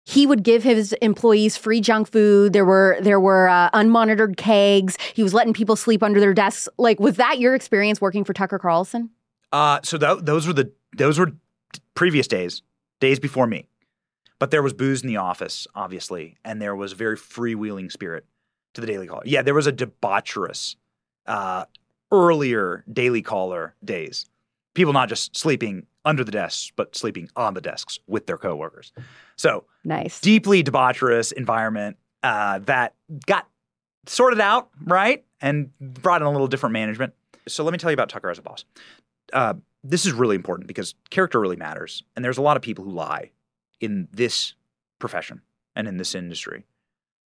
[0.05, 2.53] he would give his employees free junk food.
[2.53, 4.97] There were there were uh, unmonitored kegs.
[5.15, 6.69] He was letting people sleep under their desks.
[6.79, 9.11] Like, was that your experience working for Tucker Carlson?
[9.53, 11.33] Uh, so tho- those were the those were
[11.95, 12.63] previous days,
[13.01, 13.69] days before me.
[14.39, 18.27] But there was booze in the office, obviously, and there was a very freewheeling spirit
[18.75, 19.23] to the Daily Caller.
[19.25, 20.77] Yeah, there was a debaucherous
[21.27, 21.65] uh,
[22.13, 24.27] earlier Daily Caller days.
[24.75, 28.93] People not just sleeping under the desks, but sleeping on the desks with their coworkers.
[29.37, 30.21] So Nice.
[30.21, 32.95] deeply debaucherous environment uh, that
[33.27, 33.47] got
[34.07, 35.25] sorted out, right?
[35.41, 37.13] And brought in a little different management.
[37.49, 38.65] So let me tell you about Tucker as a boss.
[39.33, 42.03] Uh, this is really important because character really matters.
[42.15, 43.31] And there's a lot of people who lie
[43.81, 44.55] in this
[44.99, 45.43] profession
[45.75, 46.65] and in this industry.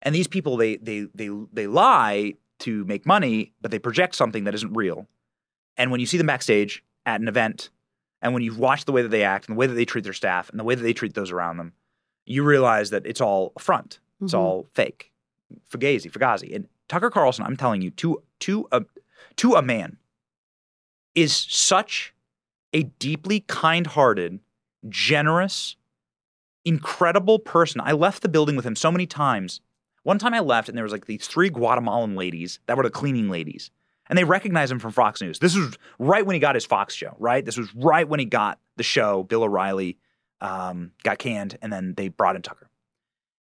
[0.03, 4.45] And these people, they they they they lie to make money, but they project something
[4.45, 5.09] that isn't real.
[5.77, 7.71] And when you see them backstage at an event,
[8.23, 10.05] and when you watch the way that they act and the way that they treat
[10.05, 11.73] their staff and the way that they treat those around them,
[12.27, 14.01] you realize that it's all a front.
[14.21, 14.39] It's Mhm.
[14.39, 15.13] all fake.
[15.71, 16.55] Fugazi, Fugazi.
[16.55, 18.85] And Tucker Carlson, I'm telling you, to to a
[19.37, 19.99] to a man,
[21.15, 22.13] is such
[22.73, 24.41] a deeply kind-hearted,
[24.89, 25.77] generous,
[26.65, 27.81] incredible person.
[27.83, 29.61] I left the building with him so many times.
[30.03, 32.91] One time I left and there was like these three Guatemalan ladies that were the
[32.91, 33.71] cleaning ladies.
[34.09, 35.39] And they recognized him from Fox News.
[35.39, 37.45] This was right when he got his Fox show, right?
[37.45, 39.23] This was right when he got the show.
[39.23, 39.99] Bill O'Reilly
[40.41, 42.69] um, got canned, and then they brought in Tucker.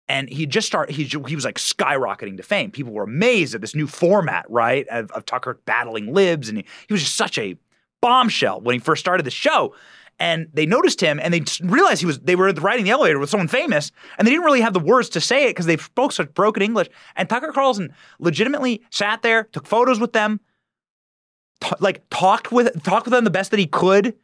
[0.09, 2.71] And he just started, he, he was like skyrocketing to fame.
[2.71, 4.89] People were amazed at this new format, right?
[4.89, 6.49] Of, of Tucker battling libs.
[6.49, 7.57] And he, he was just such a
[8.01, 9.75] bombshell when he first started the show.
[10.19, 13.31] And they noticed him and they realized he was, they were riding the elevator with
[13.31, 16.11] someone famous and they didn't really have the words to say it because they spoke
[16.11, 16.89] such broken English.
[17.15, 20.41] And Tucker Carlson legitimately sat there, took photos with them,
[21.61, 24.15] t- like talked with talked with them the best that he could.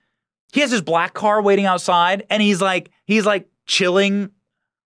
[0.52, 4.30] He has his black car waiting outside, and he's like he's like chilling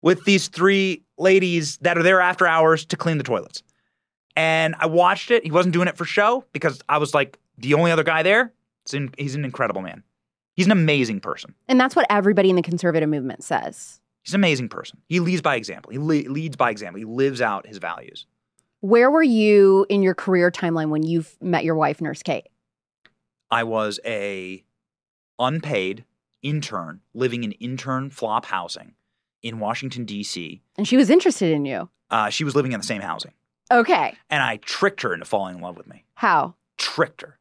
[0.02, 3.62] with these three ladies that are there after hours to clean the toilets.
[4.36, 5.44] And I watched it.
[5.44, 8.52] He wasn't doing it for show because I was like the only other guy there.
[8.84, 10.02] It's in, he's an incredible man.
[10.54, 11.54] He's an amazing person.
[11.68, 14.00] And that's what everybody in the conservative movement says.
[14.22, 15.00] He's an amazing person.
[15.08, 15.92] He leads by example.
[15.92, 16.98] He le- leads by example.
[16.98, 18.26] He lives out his values.
[18.84, 22.48] Where were you in your career timeline when you met your wife, Nurse Kate?
[23.50, 24.62] I was a
[25.38, 26.04] unpaid
[26.42, 28.92] intern living in intern flop housing
[29.40, 30.60] in Washington D.C.
[30.76, 31.88] And she was interested in you.
[32.10, 33.32] Uh, she was living in the same housing,
[33.72, 34.14] Okay.
[34.28, 36.04] and I tricked her into falling in love with me.
[36.16, 36.54] How?
[36.76, 37.38] Tricked her.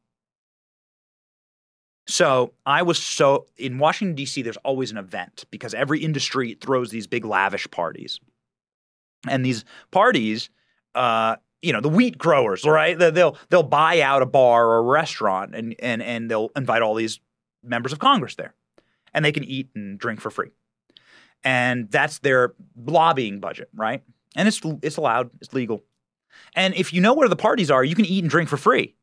[2.08, 4.41] So I was so in Washington D.C.
[4.43, 8.21] There's always an event because every industry throws these big lavish parties,
[9.27, 10.49] and these parties,
[10.95, 12.97] uh, you know, the wheat growers, right?
[12.97, 16.82] They- They'll they'll buy out a bar or a restaurant, and and and they'll invite
[16.82, 17.19] all these
[17.63, 18.53] members of Congress there,
[19.13, 20.51] and they can eat and drink for free,
[21.43, 24.03] and that's their lobbying budget, right?
[24.36, 25.84] And it's it's allowed, it's legal,
[26.56, 28.95] and if you know where the parties are, you can eat and drink for free,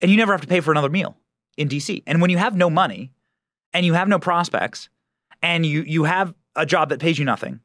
[0.00, 1.16] and you never have to pay for another meal
[1.56, 2.02] in DC.
[2.06, 3.10] And when you have no money,
[3.72, 4.88] and you have no prospects,
[5.42, 7.60] and you you have a job that pays you nothing,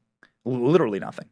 [0.45, 1.27] literally nothing,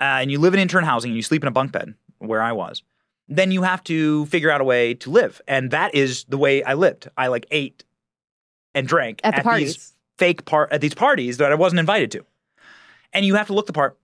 [0.00, 2.42] uh, and you live in intern housing and you sleep in a bunk bed where
[2.42, 2.82] I was,
[3.28, 6.62] then you have to figure out a way to live, and that is the way
[6.62, 7.08] I lived.
[7.16, 7.84] I like ate
[8.74, 9.74] and drank At the parties.
[9.74, 12.24] these fake part at these parties that I wasn't invited to,
[13.12, 13.98] and you have to look the part.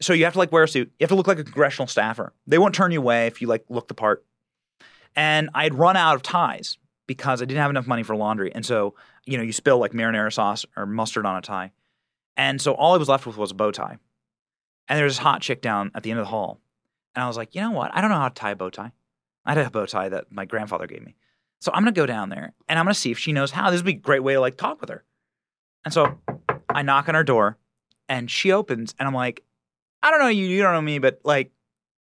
[0.00, 0.92] So you have to like wear a suit.
[0.98, 2.32] You have to look like a congressional staffer.
[2.46, 4.24] They won't turn you away if you like look the part.
[5.16, 8.54] And I had run out of ties because I didn't have enough money for laundry.
[8.54, 11.72] And so, you know, you spill like marinara sauce or mustard on a tie.
[12.36, 13.98] And so all I was left with was a bow tie.
[14.88, 16.60] And there's this hot chick down at the end of the hall.
[17.14, 17.90] And I was like, you know what?
[17.94, 18.92] I don't know how to tie a bow tie.
[19.44, 21.14] I had a bow tie that my grandfather gave me.
[21.60, 23.70] So I'm gonna go down there and I'm gonna see if she knows how.
[23.70, 25.04] This would be a great way to like talk with her.
[25.84, 26.18] And so
[26.68, 27.58] I knock on her door
[28.08, 29.42] and she opens and I'm like,
[30.02, 31.50] I don't know you, you don't know me, but like,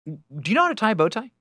[0.05, 1.31] do you know how to tie a bow tie?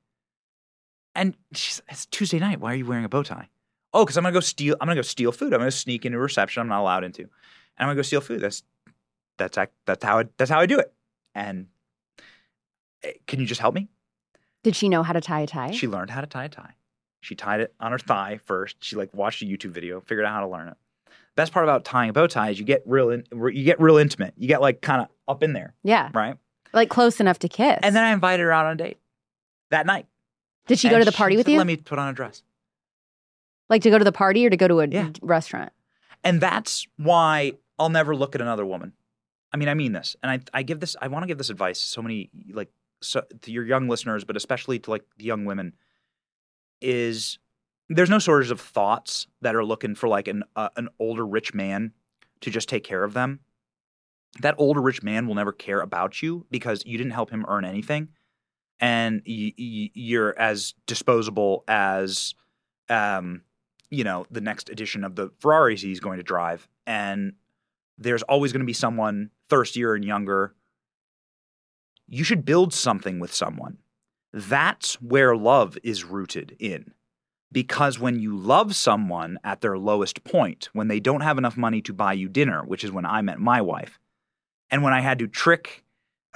[1.14, 2.60] And she's it's Tuesday night.
[2.60, 3.48] Why are you wearing a bow tie?
[3.92, 4.76] Oh, because I'm gonna go steal.
[4.80, 5.52] I'm gonna go steal food.
[5.52, 6.60] I'm gonna sneak into a reception.
[6.60, 7.30] I'm not allowed into, and
[7.78, 8.40] I'm gonna go steal food.
[8.40, 8.62] That's
[9.36, 10.92] that's that's how that's how I do it.
[11.38, 11.66] And
[13.04, 13.88] eh, can you just help me?
[14.64, 15.70] Did she know how to tie a tie?
[15.70, 16.74] She learned how to tie a tie.
[17.20, 18.76] She tied it on her thigh first.
[18.80, 20.76] She like watched a YouTube video, figured out how to learn it.
[21.36, 23.96] Best part about tying a bow tie is you get real in, you get real
[23.98, 24.34] intimate.
[24.36, 26.10] You get like kind of up in there, yeah.
[26.12, 26.36] right?
[26.72, 27.78] Like close enough to kiss.
[27.82, 28.98] And then I invited her out on a date
[29.70, 30.06] that night.
[30.66, 31.58] Did she go to the party with said, you?
[31.58, 32.42] Let me put on a dress.
[33.68, 35.10] like to go to the party or to go to a Yeah.
[35.22, 35.72] restaurant?
[36.24, 38.92] And that's why I'll never look at another woman.
[39.52, 40.16] I mean, I mean this.
[40.22, 42.70] And I, I give this, I want to give this advice to so many, like,
[43.00, 45.74] so, to your young listeners, but especially to like the young women,
[46.80, 47.38] is
[47.88, 51.54] there's no shortage of thoughts that are looking for like an, uh, an older rich
[51.54, 51.92] man
[52.40, 53.40] to just take care of them.
[54.40, 57.64] That older rich man will never care about you because you didn't help him earn
[57.64, 58.08] anything.
[58.78, 62.34] And y- y- you're as disposable as,
[62.88, 63.42] um,
[63.90, 66.68] you know, the next edition of the Ferraris he's going to drive.
[66.86, 67.32] And
[67.96, 70.54] there's always going to be someone thirstier and younger.
[72.06, 73.78] You should build something with someone.
[74.32, 76.92] That's where love is rooted in.
[77.50, 81.80] Because when you love someone at their lowest point, when they don't have enough money
[81.82, 83.98] to buy you dinner, which is when I met my wife,
[84.70, 85.84] and when I had to trick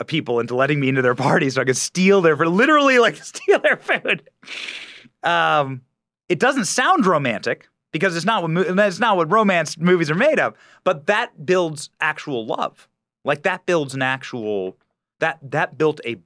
[0.07, 3.61] people into letting me into their parties so I could steal their, literally like steal
[3.61, 4.29] their food.
[5.23, 5.83] Um,
[6.29, 10.41] it doesn't sound romantic because it's not what it's not what romance movies are made
[10.41, 10.55] of.
[10.85, 12.89] But that builds actual love.
[13.25, 14.77] Like that builds an actual
[15.21, 16.17] that that built a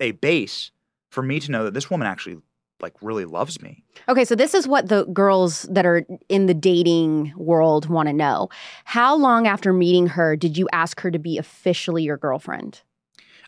[0.00, 0.70] a base
[1.10, 2.38] for me to know that this woman actually
[2.80, 3.84] like really loves me.
[4.08, 8.12] Okay, so this is what the girls that are in the dating world want to
[8.14, 8.48] know.
[8.84, 12.80] How long after meeting her did you ask her to be officially your girlfriend?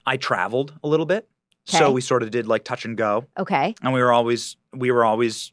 [0.04, 1.28] I traveled a little bit,
[1.68, 1.78] Okay.
[1.78, 3.74] so we sort of did like touch and go, Okay.
[3.82, 5.52] and we were always we were always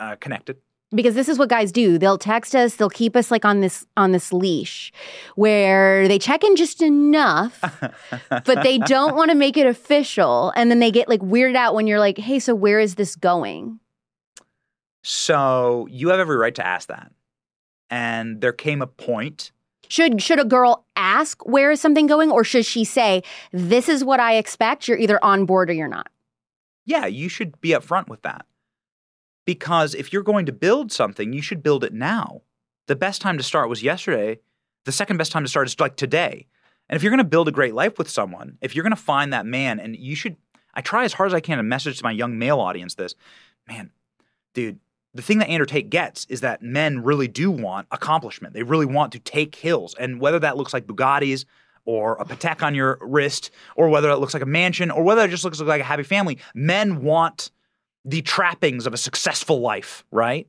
[0.00, 0.56] uh, connected.
[0.92, 3.86] Because this is what guys do they'll text us they'll keep us like on this
[3.96, 4.92] on this leash
[5.36, 7.60] where they check in just enough
[8.28, 11.74] but they don't want to make it official and then they get like weirded out
[11.74, 13.78] when you're like hey so where is this going
[15.02, 17.12] So you have every right to ask that.
[17.88, 19.50] And there came a point.
[19.88, 23.22] should should a girl ask where is something going or should she say
[23.52, 26.08] this is what i expect you're either on board or you're not
[26.84, 28.44] Yeah, you should be upfront with that.
[29.50, 32.42] Because if you're going to build something, you should build it now.
[32.86, 34.38] The best time to start was yesterday.
[34.84, 36.46] The second best time to start is like today.
[36.88, 39.02] And if you're going to build a great life with someone, if you're going to
[39.02, 40.36] find that man, and you should,
[40.72, 43.16] I try as hard as I can to message to my young male audience this,
[43.66, 43.90] man,
[44.54, 44.78] dude,
[45.14, 48.54] the thing that Andrew Tate gets is that men really do want accomplishment.
[48.54, 49.96] They really want to take hills.
[49.98, 51.44] And whether that looks like Bugattis
[51.84, 55.24] or a Patek on your wrist, or whether it looks like a mansion, or whether
[55.24, 57.50] it just looks like a happy family, men want
[58.04, 60.48] the trappings of a successful life, right?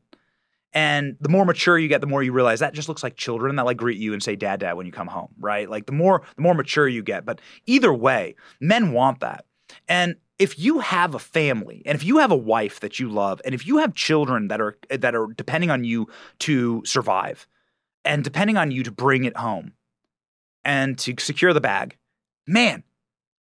[0.73, 3.57] And the more mature you get, the more you realize that just looks like children
[3.57, 5.69] that like greet you and say dad dad when you come home, right?
[5.69, 7.25] Like the more the more mature you get.
[7.25, 9.45] But either way, men want that.
[9.89, 13.41] And if you have a family and if you have a wife that you love
[13.43, 16.07] and if you have children that are that are depending on you
[16.39, 17.47] to survive
[18.05, 19.73] and depending on you to bring it home
[20.63, 21.97] and to secure the bag,
[22.47, 22.83] man,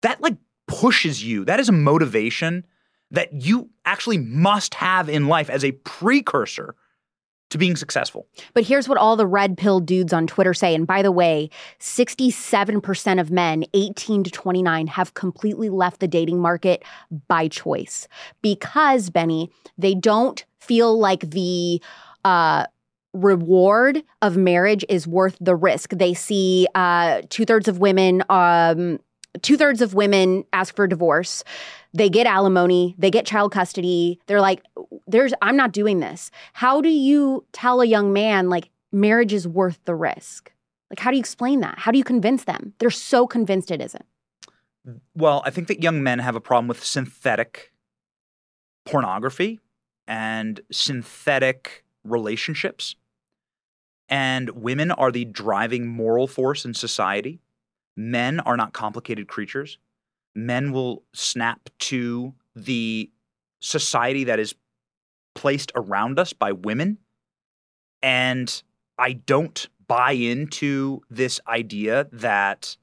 [0.02, 1.46] that like pushes you.
[1.46, 2.66] That is a motivation
[3.12, 6.76] that you actually must have in life as a precursor
[7.50, 8.28] to being successful.
[8.54, 10.76] But here's what all the red pill dudes on Twitter say.
[10.76, 11.50] And by the way,
[11.80, 16.84] 67% of men 18 to 29 have completely left the dating market
[17.28, 18.08] by choice
[18.44, 21.82] because, Benny, they don't feel like the,
[22.24, 22.66] uh,
[23.14, 25.90] reward of marriage is worth the risk.
[25.92, 29.00] They see uh, two thirds of women, um,
[29.42, 31.44] two thirds of women ask for divorce.
[31.94, 34.20] They get alimony, they get child custody.
[34.28, 34.64] They're like,
[35.08, 39.48] "There's, I'm not doing this." How do you tell a young man like marriage is
[39.48, 40.52] worth the risk?
[40.90, 41.78] Like, how do you explain that?
[41.78, 42.74] How do you convince them?
[42.80, 44.06] They're so convinced it isn't.
[45.16, 47.72] Well, I think that young men have a problem with synthetic
[48.86, 49.60] pornography
[50.08, 52.96] and synthetic relationships.
[54.08, 57.40] And women are the driving moral force in society.
[57.96, 59.78] Men are not complicated creatures.
[60.36, 63.10] Men will snap to the
[63.60, 64.56] society that is
[65.36, 66.98] placed around us by women.
[68.02, 68.62] And
[68.98, 72.78] I don't buy into this idea that,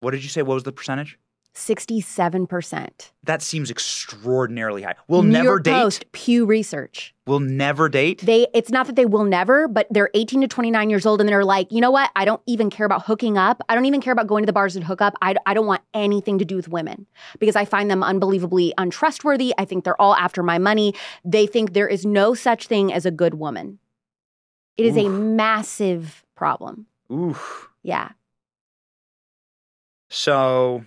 [0.00, 0.42] what did you say?
[0.42, 1.18] What was the percentage?
[1.56, 3.10] 67%.
[3.24, 4.94] That seems extraordinarily high.
[5.08, 5.72] We'll New never York date.
[5.72, 7.14] Post, Pew Research.
[7.26, 8.20] We'll never date.
[8.20, 11.28] They it's not that they will never, but they're 18 to 29 years old and
[11.28, 12.10] they're like, "You know what?
[12.14, 13.62] I don't even care about hooking up.
[13.68, 15.14] I don't even care about going to the bars and hook up.
[15.22, 17.06] I, I don't want anything to do with women
[17.40, 19.54] because I find them unbelievably untrustworthy.
[19.58, 20.94] I think they're all after my money.
[21.24, 23.78] They think there is no such thing as a good woman.
[24.76, 26.86] It is a massive problem.
[27.10, 27.70] Oof.
[27.82, 28.10] Yeah.
[30.10, 30.84] So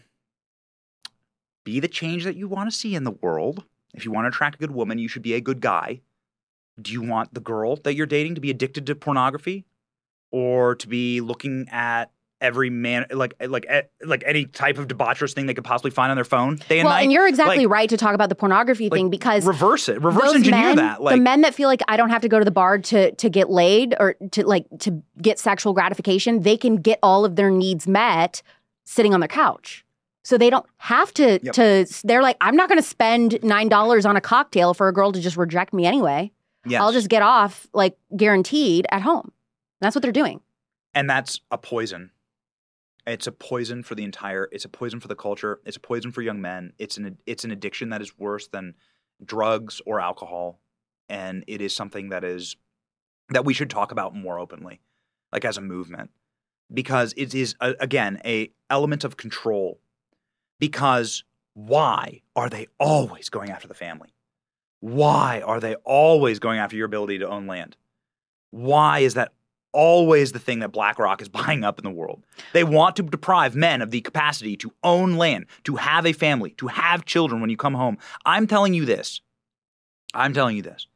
[1.69, 3.63] be the change that you want to see in the world.
[3.93, 6.01] If you want to attract a good woman, you should be a good guy.
[6.81, 9.65] Do you want the girl that you're dating to be addicted to pornography
[10.31, 15.33] or to be looking at every man like like eh, like any type of debaucherous
[15.33, 17.03] thing they could possibly find on their phone day and well, night?
[17.03, 20.01] and you're exactly Like, right to talk about the pornography like, thing because reverse it.
[20.01, 21.03] Reverse engineer men, that.
[21.03, 23.11] Like the men that feel like I don't have to go to the bar to
[23.11, 27.35] to get laid or to like to get sexual gratification, they can get all of
[27.35, 28.41] their needs met
[28.85, 29.85] sitting on their couch.
[30.23, 31.53] So they don't have to Yep.
[31.53, 35.11] to they're like I'm not going to spend $9 on a cocktail for a girl
[35.11, 36.31] to just reject me anyway.
[36.65, 36.81] yes.
[36.81, 39.31] I'll just get off like guaranteed at home.
[39.81, 40.41] That's what they're doing.
[40.93, 42.11] and that's a poison.
[43.07, 44.49] It's a poison for the entire.
[44.51, 45.61] It's a poison for the culture.
[45.65, 46.73] It's a poison for young men.
[46.77, 48.75] It's an it's an addiction that is worse than
[49.23, 50.59] drugs or alcohol,
[51.07, 52.55] and it is something that is
[53.29, 54.79] that we should talk about more openly,
[55.31, 56.11] like as a movement,
[56.71, 59.79] because it is a, again a element of control.
[60.59, 64.09] Because why are they always going after the family?
[64.81, 67.75] Why are they always going after your ability to own land?
[68.51, 69.33] Why is that
[69.71, 72.23] always the thing that BlackRock is buying up in the world.
[72.53, 76.51] They want to deprive men of the capacity to own land, to have a family,
[76.51, 77.97] to have children when you come home.
[78.25, 79.21] I'm telling you this.
[80.13, 80.87] I'm telling you this.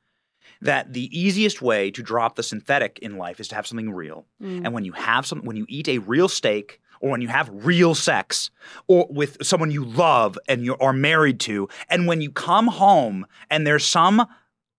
[0.61, 4.25] That the easiest way to drop the synthetic in life is to have something real.
[4.41, 4.65] Mm.
[4.65, 7.49] And when you have some when you eat a real steak or when you have
[7.51, 8.49] real sex
[8.87, 13.27] or with someone you love and you are married to, and when you come home
[13.49, 14.25] and there's some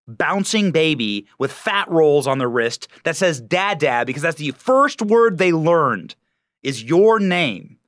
[0.08, 4.52] bouncing baby with fat rolls on their wrist that says dad dad because that's the
[4.52, 6.14] first word they learned
[6.62, 7.78] is your name.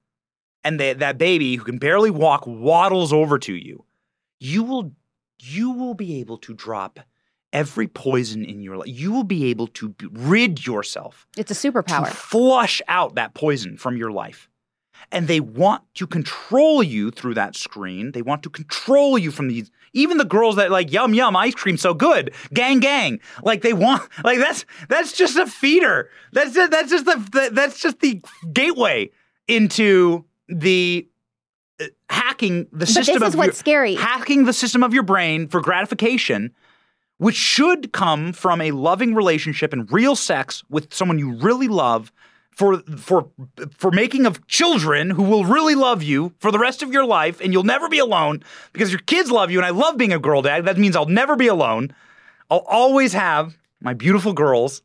[0.62, 3.84] And they, that baby who can barely walk waddles over to you.
[4.38, 4.92] You will
[5.40, 7.00] you will be able to drop
[7.52, 11.54] every poison in your life you will be able to b- rid yourself It's a
[11.54, 12.08] superpower.
[12.08, 14.48] flush out that poison from your life.
[15.12, 18.10] And they want to control you through that screen.
[18.12, 19.70] They want to control you from these.
[19.92, 23.20] Even the girls that like yum yum ice cream so good, gang gang.
[23.44, 26.08] Like they want like that's that's just a feeder.
[26.32, 28.20] That's just, that's just the, the that's just the
[28.52, 29.10] gateway
[29.46, 31.06] into the
[31.80, 33.94] uh, hacking the But system this is of what's your, scary.
[33.94, 36.52] hacking the system of your brain for gratification
[37.18, 42.12] which should come from a loving relationship and real sex with someone you really love
[42.50, 43.28] for for
[43.76, 47.40] for making of children who will really love you for the rest of your life
[47.40, 48.42] and you'll never be alone
[48.72, 50.64] because your kids love you and I love being a girl dad.
[50.64, 51.94] That means I'll never be alone.
[52.50, 54.82] I'll always have my beautiful girls.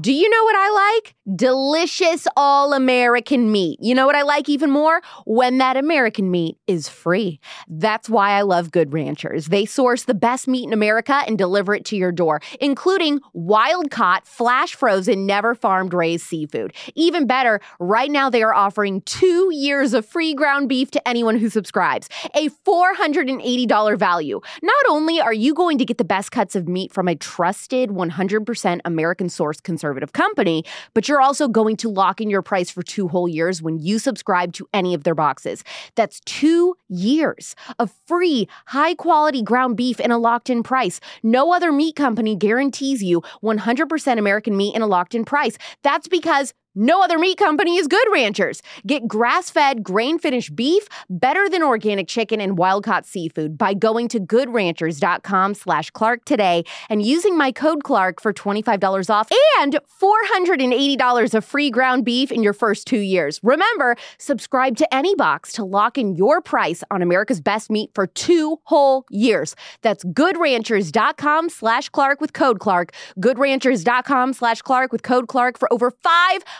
[0.00, 1.14] Do you know what I like?
[1.36, 3.78] Delicious all American meat.
[3.80, 5.00] You know what I like even more?
[5.24, 7.38] When that American meat is free.
[7.68, 9.46] That's why I love Good Ranchers.
[9.46, 13.92] They source the best meat in America and deliver it to your door, including wild
[13.92, 16.72] caught, flash frozen, never farmed raised seafood.
[16.96, 21.36] Even better, right now they are offering two years of free ground beef to anyone
[21.38, 24.40] who subscribes, a $480 value.
[24.60, 27.90] Not only are you going to get the best cuts of meat from a trusted
[27.90, 30.64] 100% American source conservative company,
[30.94, 33.98] but you're also going to lock in your price for two whole years when you
[33.98, 35.64] subscribe to any of their boxes.
[35.94, 41.00] That's two years of free, high quality ground beef in a locked in price.
[41.22, 45.58] No other meat company guarantees you 100% American meat in a locked in price.
[45.82, 48.62] That's because no other meat company is Good Ranchers.
[48.86, 55.54] Get grass-fed, grain-finished beef better than organic chicken and wild-caught seafood by going to goodranchers.com
[55.54, 61.70] slash Clark today and using my code Clark for $25 off and $480 of free
[61.70, 63.40] ground beef in your first two years.
[63.42, 68.06] Remember, subscribe to any box to lock in your price on America's best meat for
[68.06, 69.54] two whole years.
[69.82, 72.92] That's goodranchers.com slash Clark with code Clark.
[73.20, 75.90] Goodranchers.com slash Clark with code Clark for over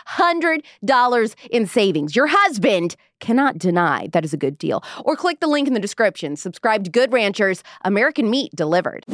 [0.07, 2.15] $500 in savings.
[2.15, 4.83] Your husband cannot deny that is a good deal.
[5.05, 6.35] Or click the link in the description.
[6.35, 9.05] Subscribe to Good Ranchers, American meat delivered.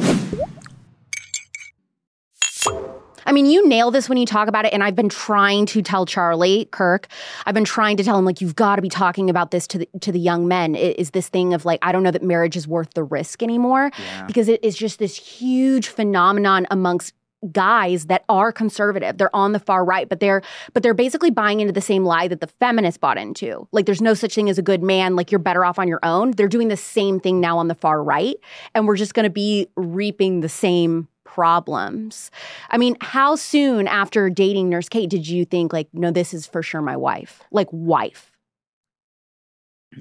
[3.26, 5.82] I mean, you nail this when you talk about it, and I've been trying to
[5.82, 7.06] tell Charlie Kirk.
[7.46, 9.78] I've been trying to tell him like you've got to be talking about this to
[9.78, 10.74] the to the young men.
[10.74, 13.42] I- Is this thing of like I don't know that marriage is worth the risk
[13.42, 14.24] anymore Yeah.
[14.26, 17.12] because it is just this huge phenomenon amongst
[17.52, 19.18] guys that are conservative.
[19.18, 20.42] They're on the far right, but they're
[20.74, 23.66] but they're basically buying into the same lie that the feminists bought into.
[23.72, 26.00] Like there's no such thing as a good man, like you're better off on your
[26.02, 26.32] own.
[26.32, 28.36] They're doing the same thing now on the far right,
[28.74, 32.30] and we're just going to be reaping the same problems.
[32.70, 36.46] I mean, how soon after dating Nurse Kate did you think like no this is
[36.46, 37.42] for sure my wife?
[37.50, 38.32] Like wife.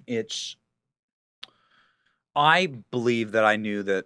[0.08, 0.56] it's
[2.36, 4.06] i believe that i knew that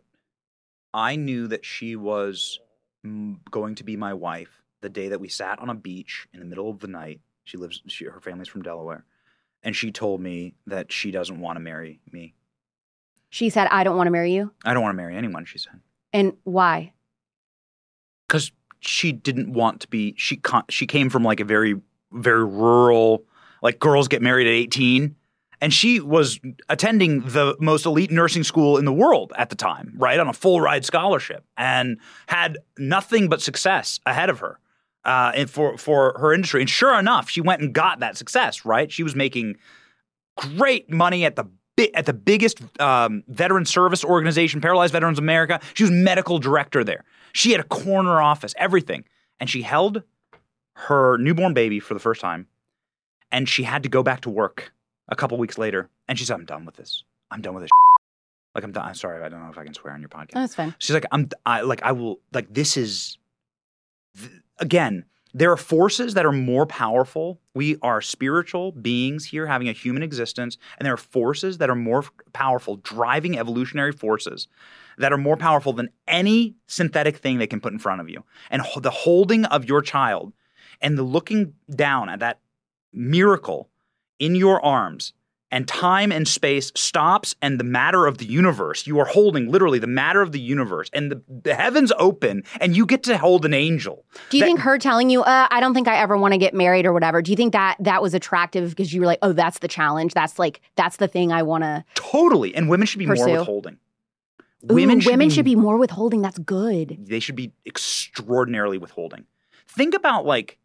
[0.93, 2.59] i knew that she was
[3.51, 6.45] going to be my wife the day that we sat on a beach in the
[6.45, 9.03] middle of the night she lives she, her family's from delaware
[9.61, 12.33] and she told me that she doesn't want to marry me
[13.29, 14.51] She said I don't want to marry you.
[14.63, 15.79] i don't want to marry anyone she said
[16.13, 16.93] And why?
[18.27, 21.75] because she didn't want to be she con- she came from like a very
[22.11, 23.23] very rural
[23.61, 25.15] like girls get married at 18
[25.63, 29.93] and she was attending the most elite nursing school in the world at the time
[29.97, 31.97] right on a full ride scholarship and
[32.27, 34.59] had nothing but success ahead of her
[35.05, 38.65] uh, and for for her industry and sure enough she went and got that success
[38.65, 39.55] right she was making
[40.35, 41.45] great money at the
[41.95, 45.59] at the biggest um, veteran service organization, Paralyzed Veterans America.
[45.73, 47.03] She was medical director there.
[47.33, 49.05] She had a corner office, everything,
[49.39, 50.03] and she held
[50.75, 52.47] her newborn baby for the first time,
[53.31, 54.71] and she had to go back to work
[55.09, 55.89] a couple weeks later.
[56.07, 57.03] And she said, "I'm done with this.
[57.31, 57.71] I'm done with this.
[58.55, 58.87] Like I'm done.
[58.87, 59.23] I'm sorry.
[59.23, 60.75] I don't know if I can swear on your podcast." That's fine.
[60.79, 63.17] She's like, I'm, I like, I will, like, this is,
[64.17, 67.41] th- again, there are forces that are more powerful.
[67.55, 71.75] We are spiritual beings here having a human existence, and there are forces that are
[71.75, 74.47] more f- powerful, driving evolutionary forces
[74.99, 78.23] that are more powerful than any synthetic thing they can put in front of you.
[78.51, 80.33] And ho- the holding of your child
[80.81, 82.39] and the looking down at that
[82.93, 83.69] miracle
[84.19, 85.13] in your arms
[85.51, 88.87] and time and space stops and the matter of the universe.
[88.87, 92.75] You are holding literally the matter of the universe and the, the heavens open and
[92.75, 94.03] you get to hold an angel.
[94.31, 96.39] Do you That- think her telling you, uh, I don't think I ever want to
[96.39, 99.19] get married or whatever, do you think that that was attractive because you were like,
[99.21, 100.15] oh, that's the challenge?
[100.15, 101.85] That's like, that's the thing I want to.
[101.93, 102.55] Totally.
[102.55, 103.27] And women should be Pursue.
[103.27, 103.77] more withholding.
[104.63, 106.21] Women, should, women be, should be more withholding.
[106.23, 106.97] That's good.
[107.07, 109.25] they should be extraordinarily withholding.
[109.67, 110.57] Think about like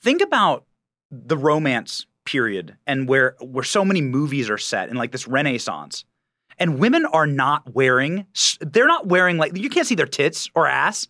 [0.00, 0.64] think about
[1.26, 6.04] the romance period and where where so many movies are set in like this renaissance.
[6.58, 8.26] And women are not wearing
[8.60, 11.08] they're not wearing like you can't see their tits or ass.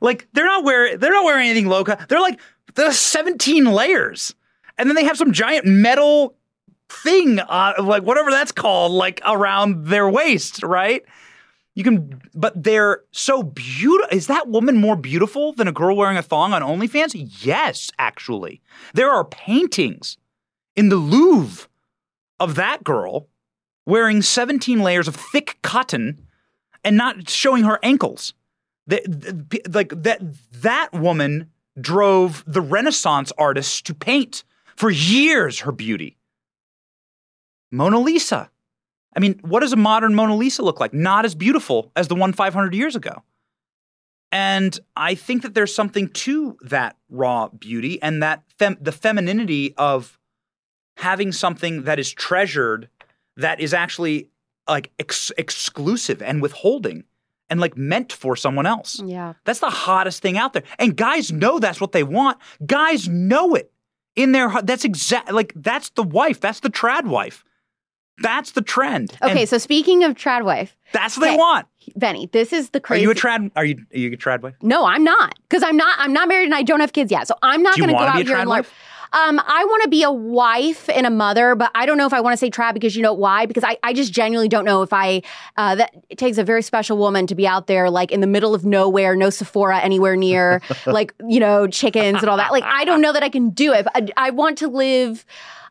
[0.00, 1.82] Like they're not wearing they're not wearing anything low.
[1.82, 2.40] They're like
[2.74, 4.34] the 17 layers.
[4.78, 6.36] And then they have some giant metal
[6.88, 11.04] thing uh, like whatever that's called like around their waist, right?
[11.74, 14.16] You can, but they're so beautiful.
[14.16, 17.12] Is that woman more beautiful than a girl wearing a thong on OnlyFans?
[17.44, 18.60] Yes, actually.
[18.94, 20.16] There are paintings
[20.76, 21.66] in the Louvre
[22.38, 23.28] of that girl
[23.86, 26.26] wearing 17 layers of thick cotton
[26.84, 28.34] and not showing her ankles.
[28.86, 30.20] The- like that,
[30.52, 31.50] that woman
[31.80, 34.44] drove the Renaissance artists to paint
[34.76, 36.18] for years her beauty.
[37.72, 38.50] Mona Lisa.
[39.16, 40.92] I mean, what does a modern Mona Lisa look like?
[40.92, 43.22] Not as beautiful as the one 500 years ago.
[44.32, 49.74] And I think that there's something to that raw beauty and that fem- the femininity
[49.76, 50.18] of
[50.96, 52.88] having something that is treasured
[53.36, 54.28] that is actually
[54.68, 57.04] like ex- exclusive and withholding
[57.50, 59.00] and like meant for someone else.
[59.04, 59.34] Yeah.
[59.44, 60.64] That's the hottest thing out there.
[60.78, 62.38] And guys know that's what they want.
[62.66, 63.72] Guys know it
[64.16, 64.66] in their heart.
[64.66, 66.40] That's exact like that's the wife.
[66.40, 67.44] That's the trad wife.
[68.22, 69.16] That's the trend.
[69.22, 71.66] Okay, And so speaking of trad wife, that's what they want.
[71.96, 73.02] Benny, this is the crazy.
[73.02, 73.50] Are you a trad?
[73.56, 74.54] Are you are you a trad wife?
[74.62, 75.98] No, I'm not, because I'm not.
[75.98, 77.26] I'm not married and I don't have kids yet.
[77.26, 78.64] So I'm not going to go out here and learn.
[79.14, 82.12] Um, I want to be a wife and a mother, but I don't know if
[82.12, 83.46] I want to say trad because you know why?
[83.46, 85.22] Because I, I just genuinely don't know if I.
[85.56, 88.26] Uh, that it takes a very special woman to be out there, like in the
[88.26, 92.50] middle of nowhere, no Sephora anywhere near, like you know chickens and all that.
[92.50, 93.84] Like I don't know that I can do it.
[93.84, 95.24] But I, I want to live.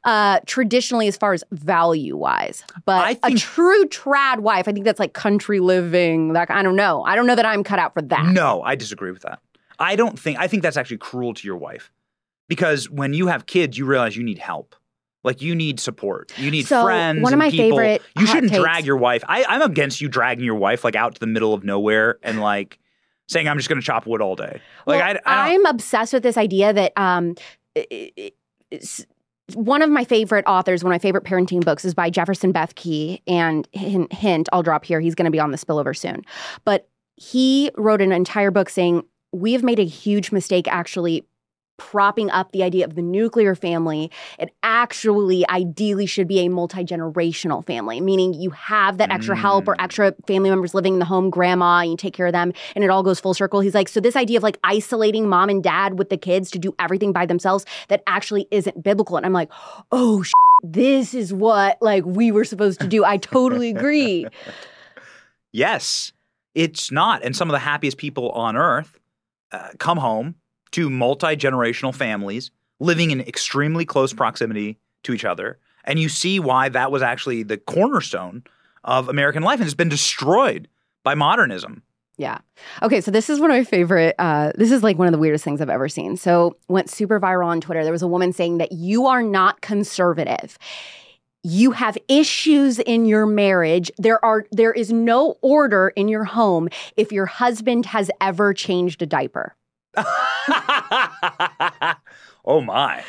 [0.06, 4.74] Uh, traditionally, as far as value wise, but I a think- true trad wife, I
[4.74, 6.34] think that's like country living.
[6.34, 7.04] Like I don't know.
[7.04, 8.26] I don't know that I'm cut out for that.
[8.26, 9.40] No, I disagree with that.
[9.80, 11.90] I don't think I think that's actually cruel to your wife.
[12.50, 14.76] Because when you have kids, you realize you need help.
[15.24, 16.38] Like you need support.
[16.38, 17.24] You need So, friends.
[17.24, 17.78] one of and my people.
[17.78, 19.24] favorite You shouldn't takes- drag your wife.
[19.30, 22.42] I, I'm against you dragging your wife like out to the middle of nowhere and
[22.42, 22.78] like
[23.30, 24.60] saying I'm just going to chop wood all day.
[24.86, 27.36] Like well, I, I am obsessed with this idea that um,
[27.78, 28.32] i- i-
[28.70, 29.06] it's-
[29.56, 33.22] one of my favorite authors, one of my favorite parenting books, is by Jefferson Bethke.
[33.28, 35.00] And hint, hint I'll drop here.
[35.00, 36.24] He's going to be on the spillover soon.
[36.66, 41.26] But he wrote an entire book saying we have made a huge mistake actually
[41.78, 47.66] propping up the idea of the nuclear family it actually ideally should be a multi-generational
[47.66, 49.84] family meaning you have that extra help or Mm.
[49.84, 52.84] extra family members living in the home grandma and you take care of them and
[52.84, 55.64] it all goes full circle he's like so this idea of like isolating mom and
[55.64, 59.34] dad with the kids to do everything by themselves that actually isn't biblical and i'm
[59.34, 59.50] like
[59.92, 64.28] oh sh- this is what like we were supposed to do i totally agree
[65.52, 66.12] Yes,
[66.56, 67.24] it's not.
[67.24, 68.98] And some of the happiest people on earth
[69.52, 70.34] uh, come home
[70.74, 75.58] to multi generational families living in extremely close proximity to each other.
[75.86, 78.44] And you see why that was actually the cornerstone
[78.84, 80.68] of American life and it's been destroyed
[81.04, 81.84] by modernism.
[82.18, 82.40] Yeah.
[82.82, 83.02] Okay.
[83.02, 84.16] So this is one of my favorite.
[84.20, 86.16] Uh, this is like one of the weirdest things I've ever seen.
[86.16, 87.84] So went super viral on Twitter.
[87.84, 90.58] There was a woman saying that you are not conservative.
[91.44, 93.92] You have issues in your marriage.
[93.98, 99.02] There are there is no order in your home if your husband has ever changed
[99.02, 99.56] a diaper.
[102.46, 103.04] oh my.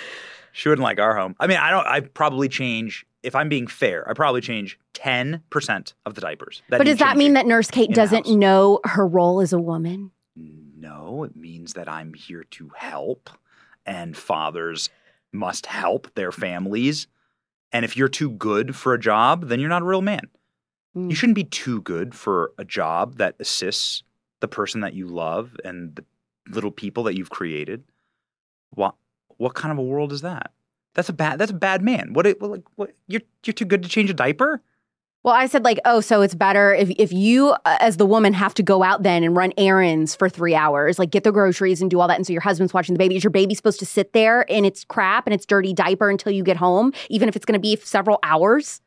[0.53, 1.35] She wouldn't like our home.
[1.41, 5.93] I mean, I don't I probably change if I'm being fair, I probably change 10%
[6.05, 6.63] of the diapers.
[6.69, 10.13] but does that mean that Nurse Kate doesn't know her role as a woman?
[10.37, 13.31] No, it means that I'm here to help,
[13.87, 14.91] and fathers
[15.33, 17.07] must help their families.
[17.73, 20.29] And if you're too good for a job, then you're not a real man.
[20.95, 21.09] Mm.
[21.09, 24.03] You shouldn't be too good for a job that assists
[24.41, 26.05] the person that you love and the
[26.49, 27.85] little people that you've created.
[28.71, 28.95] What
[29.37, 30.53] what kind of a world is that?
[30.95, 32.13] That's a bad that's a bad man.
[32.13, 34.63] What it- what, like what you're you're too good to change a diaper?
[35.23, 38.35] Well, I said like, oh, so it's better if if you uh, as the woman
[38.35, 41.81] have to go out then and run errands for three hours, like get the groceries
[41.81, 43.17] and do all that, and so your husband's watching the baby.
[43.17, 46.31] Is your baby supposed to sit there in its crap and its dirty diaper until
[46.31, 48.83] you get home, even if it's going to be several hours?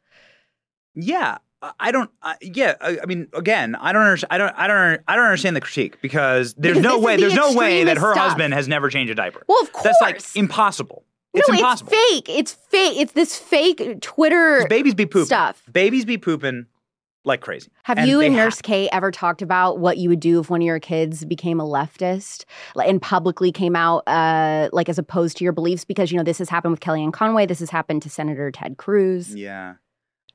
[0.93, 1.37] Yeah,
[1.79, 2.09] I- don't.
[2.21, 4.29] I, yeah, I, I mean, again, I don't understand.
[4.31, 4.53] I don't.
[4.57, 5.01] I don't.
[5.07, 7.15] I don't understand the critique because there's Because no way.
[7.15, 8.17] the There's no way that her stuff.
[8.29, 9.43] husband has never changed a diaper.
[9.47, 9.83] Well, of course.
[9.85, 11.03] That's like impossible.
[11.33, 11.91] It's no, impossible.
[11.93, 12.29] it's fake.
[12.29, 12.97] It's fake.
[12.97, 15.25] It's this fake Twitter babies be pooping.
[15.25, 15.61] stuff.
[15.71, 16.65] Babies be pooping
[17.25, 17.69] like crazy.
[17.83, 20.61] Have And you and Nurse Kate ever talked about what you would do if one
[20.61, 22.45] of your kids became a leftist
[22.81, 25.83] and publicly came out, uh, like as opposed to your beliefs?
[25.83, 27.45] Because you know this has happened with Kellyanne Conway.
[27.45, 29.35] This has happened to Senator Ted Cruz.
[29.35, 29.73] Yeah.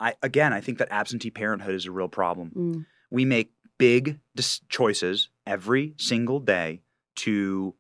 [0.03, 2.51] I again, I think that absentee parenthood is a real problem.
[2.55, 2.87] Mm.
[3.11, 6.83] We make big dis- choices every single day
[7.17, 7.75] to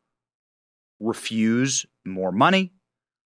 [1.00, 2.72] refuse more money,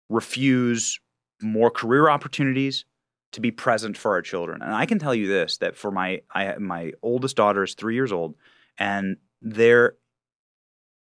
[0.08, 0.98] refuse
[1.42, 2.86] more career opportunities,
[3.32, 4.62] to be present for our children.
[4.62, 7.94] And I can tell you this: that for my I, my oldest daughter is three
[7.94, 8.34] years old,
[8.78, 9.96] and there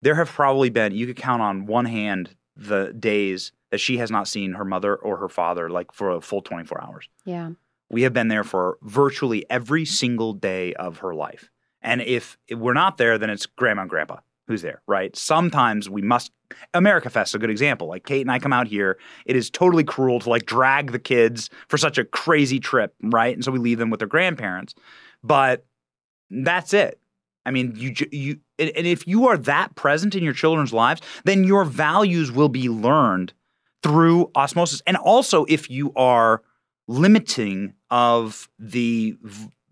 [0.02, 4.10] there have probably been you could count on one hand the days that she has
[4.10, 7.08] not seen her mother or her father like for a full 24 hours.
[7.24, 7.50] Yeah.
[7.90, 11.50] We have been there for virtually every single day of her life.
[11.82, 15.14] And if, we're not there, then it's grandma and grandpa who's there, right?
[15.16, 16.30] Sometimes we must.
[16.74, 17.88] America Fest is a good example.
[17.88, 20.98] Like Kate and I come out here, it is totally cruel to like drag the
[20.98, 23.34] kids for such a crazy trip, right?
[23.34, 24.74] And so we leave them with their grandparents.
[25.24, 25.66] But
[26.30, 27.00] that's it.
[27.44, 31.44] I mean, you you and if you are that present in your children's lives, then
[31.44, 33.32] your values will be learned
[33.82, 34.82] through osmosis.
[34.86, 36.42] And also, if you are
[36.88, 39.16] limiting of the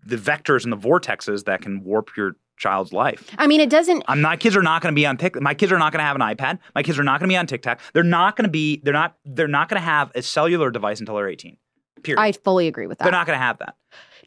[0.05, 3.29] the vectors and the vortexes that can warp your child's life.
[3.37, 4.03] I mean, it doesn't.
[4.07, 4.39] I'm not.
[4.39, 5.41] Kids are not going to be on TikTok.
[5.41, 6.59] My kids are not going to have an iPad.
[6.75, 7.79] My kids are not going to be on TikTok.
[7.93, 8.81] They're not going to be.
[8.83, 9.15] They're not.
[9.25, 11.57] They're not going to have a cellular device until they're 18.
[12.03, 12.21] Period.
[12.21, 13.05] I fully agree with that.
[13.05, 13.75] they're not going to have that.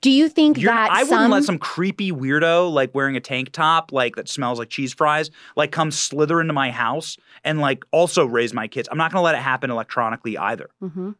[0.01, 3.51] Do you think You're- that I wouldn't let some creepy weirdo like wearing a tank
[3.53, 7.85] top like that smells like cheese fries like come slither into my house and like
[7.91, 8.89] also raise my kids.
[8.93, 10.71] I'm not going to let it happen electronically either.
[10.83, 11.17] Mhm.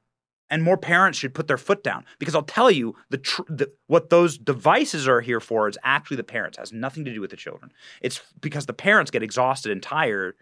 [0.51, 3.71] And more parents should put their foot down because I'll tell you the, tr- the
[3.87, 6.57] what those devices are here for is actually the parents.
[6.57, 7.71] It has nothing to do with the children.
[8.01, 10.35] It's because the parents get exhausted and tired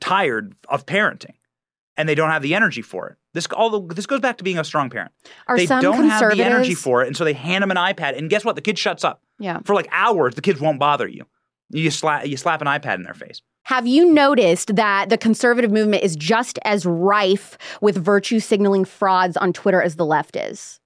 [0.00, 1.34] tired of parenting
[1.96, 3.16] and they don't have the energy for it.
[3.34, 5.12] This all the, this goes back to being a strong parent.
[5.46, 8.16] Are they don't have the energy for it, and so they hand them an iPad.
[8.16, 8.56] And guess what?
[8.56, 9.60] The kid shuts up Yeah.
[9.64, 10.34] for like hours.
[10.34, 11.26] The kids won't bother you.
[11.72, 13.40] You slap you slap an iPad in their face.
[13.64, 19.36] Have you noticed that the conservative movement is just as rife with virtue signaling frauds
[19.36, 20.80] on Twitter as the left is?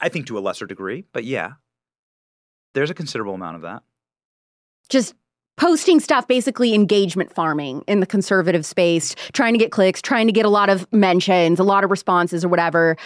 [0.00, 1.52] I think to a lesser degree, but yeah,
[2.74, 3.82] there's a considerable amount of that.
[4.88, 5.14] Just
[5.56, 10.32] posting stuff, basically engagement farming in the conservative space, trying to get clicks, trying to
[10.32, 12.96] get a lot of mentions, a lot of responses, or whatever.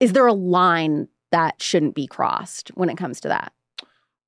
[0.00, 3.52] Is there a line that shouldn't be crossed when it comes to that?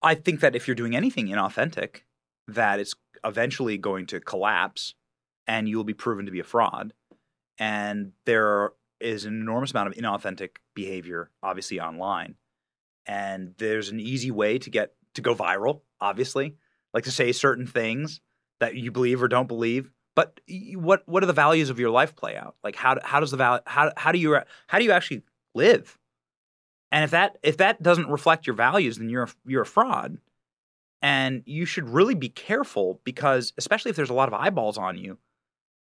[0.03, 2.03] I think that if you're doing anything inauthentic,
[2.49, 2.95] that it's
[3.25, 4.95] eventually going to collapse,
[5.47, 6.95] and you will be proven to be a fraud.
[7.59, 12.37] And there is an enormous amount of inauthentic behavior, obviously online,
[13.07, 15.83] and there's an easy way to get to go viral.
[16.01, 16.57] Obviously,
[16.95, 18.21] like to say certain things
[18.61, 19.91] that you believe or don't believe.
[20.17, 20.41] But
[20.75, 22.57] what what do the values of your life play out?
[22.63, 25.23] Like how how does the val how how do you how do you actually
[25.55, 25.99] live?
[26.93, 30.19] And if that if that doesn't reflect your values, then you're a, you're a fraud.
[31.03, 34.99] And you should really be careful because especially if there's a lot of eyeballs on
[34.99, 35.19] you,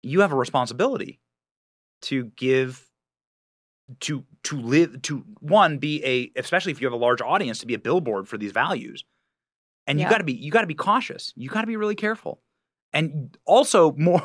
[0.03, 1.19] you have a responsibility
[2.03, 2.89] to give
[4.01, 7.67] to to live to one be a especially if you have a large audience to
[7.67, 9.05] be a billboard for these values.
[9.87, 11.33] And you got to be you got to be cautious.
[11.37, 12.41] You got to be really careful.
[12.93, 14.23] And also more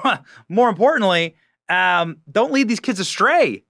[0.50, 1.36] more importantly,
[1.70, 3.64] um, don't lead these kids astray.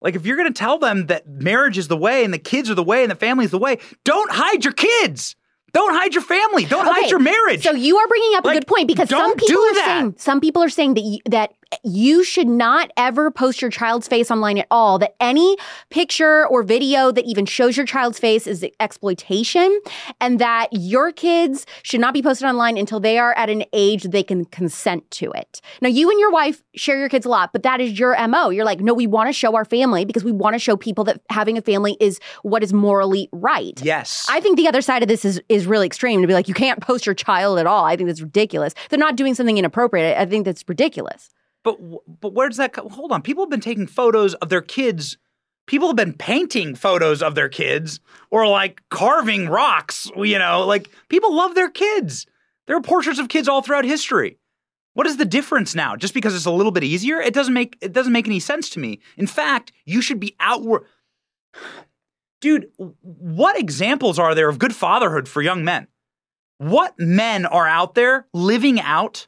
[0.00, 2.70] Like if you're going to tell them that marriage is the way and the kids
[2.70, 5.34] are the way and the family is the way, don't hide your kids.
[5.72, 6.64] Don't hide your family.
[6.64, 7.62] Don't Okay, hide your marriage.
[7.62, 9.84] So you are bringing up a good point because some people do are that.
[10.00, 11.52] saying some people are saying that you, that
[11.84, 14.98] you should not ever post your child's face online at all.
[14.98, 15.56] That any
[15.90, 19.80] picture or video that even shows your child's face is exploitation,
[20.20, 24.04] and that your kids should not be posted online until they are at an age
[24.04, 25.60] they can consent to it.
[25.80, 28.50] Now, you and your wife share your kids a lot, but that is your mo.
[28.50, 31.04] You're like, no, we want to show our family because we want to show people
[31.04, 33.80] that having a family is what is morally right.
[33.82, 34.26] yes.
[34.28, 36.54] I think the other side of this is is really extreme to be like you
[36.54, 37.84] can't post your child at all.
[37.84, 38.74] I think that's ridiculous.
[38.88, 40.16] They're not doing something inappropriate.
[40.16, 41.30] I think that's ridiculous.
[41.68, 42.88] But but where does that come?
[42.90, 43.22] Hold on.
[43.22, 45.18] People have been taking photos of their kids.
[45.66, 48.00] People have been painting photos of their kids
[48.30, 50.10] or like carving rocks.
[50.16, 52.26] You know, like people love their kids.
[52.66, 54.38] There are portraits of kids all throughout history.
[54.94, 55.94] What is the difference now?
[55.94, 58.70] Just because it's a little bit easier, it doesn't make it doesn't make any sense
[58.70, 59.00] to me.
[59.16, 60.84] In fact, you should be outward.
[62.40, 65.88] Dude, what examples are there of good fatherhood for young men?
[66.58, 69.26] What men are out there living out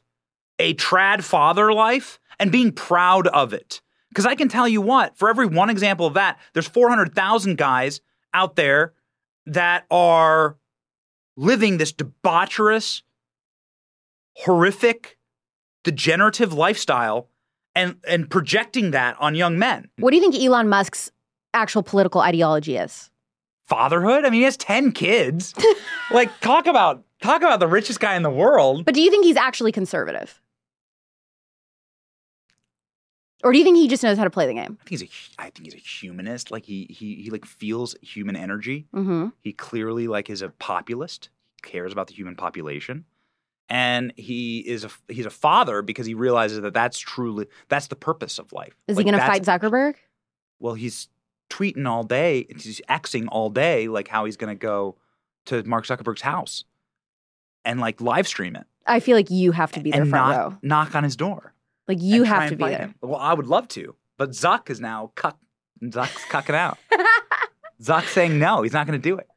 [0.59, 3.81] a trad father life and being proud of it.
[4.09, 8.01] Because I can tell you what, for every one example of that, there's 400,000 guys
[8.33, 8.93] out there
[9.45, 10.57] that are
[11.37, 13.03] living this debaucherous,
[14.35, 15.17] horrific
[15.83, 17.29] degenerative lifestyle
[17.73, 19.89] and and projecting that on young men.
[19.97, 21.11] What do you think Elon Musk's
[21.53, 23.09] actual political ideology is?
[23.65, 24.25] Fatherhood?
[24.25, 25.53] I mean, he has 10 kids.
[26.11, 28.85] like talk about talk about the richest guy in the world.
[28.85, 30.40] But do you think he's actually conservative?
[33.43, 34.77] Or do you think he just knows how to play the game?
[34.81, 35.09] I think he's a
[35.41, 36.51] I think he's a humanist.
[36.51, 38.87] Like he he he like feels human energy.
[38.95, 39.29] Mm-hmm.
[39.41, 41.29] He clearly like is a populist.
[41.63, 43.05] Cares about the human population.
[43.69, 47.95] And he is a he's a father because he realizes that that's truly that's the
[47.95, 48.75] purpose of life.
[48.87, 49.95] Is Like, he going to fight Zuckerberg?
[50.59, 51.07] Well, he's
[51.49, 52.47] tweeting all day.
[52.49, 54.97] He's Xing all day, like how he's going to go
[55.45, 56.65] to Mark Zuckerberg's house
[57.65, 60.29] and like live stream it I feel like you have to be there and front
[60.31, 60.57] knock, row.
[60.61, 61.53] knock on his door.
[61.95, 62.77] Like you have to be there.
[62.79, 62.95] him.
[63.01, 65.37] Well, I would love to, but Zuck is now cuck.
[65.83, 66.77] Zuck's cucking out.
[67.81, 69.27] Zuck's saying no, he's not going to do it.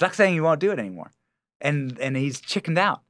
[0.00, 1.10] Zuck's saying he won't do it anymore,
[1.60, 3.02] and and he's chickened out.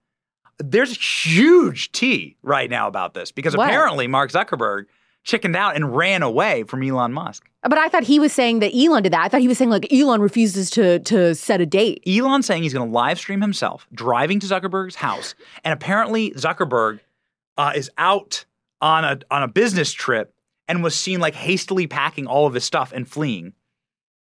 [0.59, 3.69] There's a huge tea right now about this because What?
[3.69, 4.87] apparently Mark Zuckerberg
[5.25, 7.49] chickened out and ran away from Elon Musk.
[7.63, 9.23] But I thought he was saying that Elon did that.
[9.23, 12.03] I thought he was saying like Elon refuses to to set a date.
[12.07, 17.01] Elon saying he's going to live stream himself driving to Zuckerberg's house, and apparently Zuckerberg
[17.57, 18.45] uh, is out
[18.81, 20.35] on a on a business trip
[20.69, 23.53] and was seen like hastily packing all of his stuff and fleeing,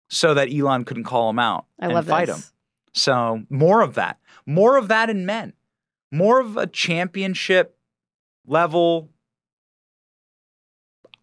[0.10, 2.38] so that Elon couldn't call him out I and love fight this.
[2.38, 2.44] him.
[2.94, 5.54] So more of that, more of that in men,
[6.12, 7.78] more of a championship
[8.46, 9.10] level.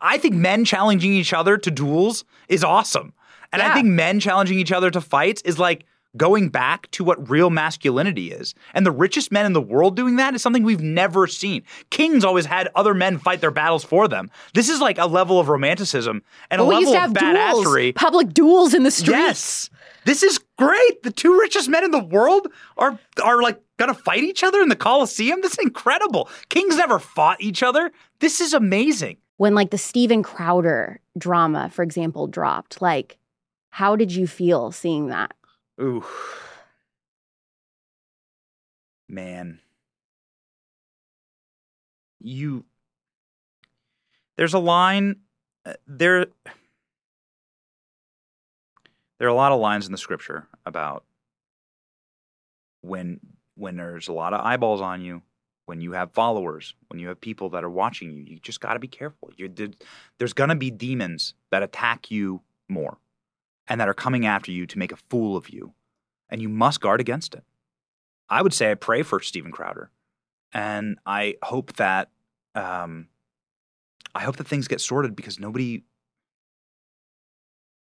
[0.00, 3.14] I think men challenging each other to duels is awesome.
[3.52, 5.86] And I think men challenging each other to fights is like
[6.16, 8.54] going back to what real masculinity is.
[8.72, 11.62] And the richest men in the world doing that is something we've never seen.
[11.90, 14.30] Kings always had other men fight their battles for them.
[14.54, 17.66] This is like a level of romanticism and But a level to of have duels,
[17.66, 17.94] badassery.
[17.94, 19.10] public duels in the streets.
[19.10, 19.70] Yes.
[20.04, 21.02] This is great.
[21.02, 24.68] The two richest men in the world are are like gonna fight each other in
[24.68, 25.40] the Coliseum.
[25.40, 26.28] This is incredible.
[26.50, 27.90] Kings never fought each other.
[28.20, 29.16] This is amazing.
[29.38, 33.16] When like the Steven Crowder drama, for example, dropped, like
[33.70, 35.34] how did you feel seeing that?
[35.80, 36.04] Ooh.
[39.08, 39.60] Man.
[42.20, 42.64] You
[44.36, 45.16] There's a line
[45.66, 46.26] uh, there
[49.18, 51.04] there are a lot of lines in the scripture about
[52.82, 53.20] when
[53.56, 55.22] when there's a lot of eyeballs on you,
[55.66, 58.74] when you have followers, when you have people that are watching you, you just got
[58.74, 59.30] to be careful.
[59.36, 59.84] You did,
[60.18, 62.98] there's going to be demons that attack you more
[63.68, 65.72] and that are coming after you to make a fool of you,
[66.28, 67.44] and you must guard against it.
[68.28, 69.90] I would say I pray for Steven Crowder,
[70.52, 72.10] and I hope that
[72.54, 73.08] um,
[74.14, 75.82] I hope that things get sorted because nobody.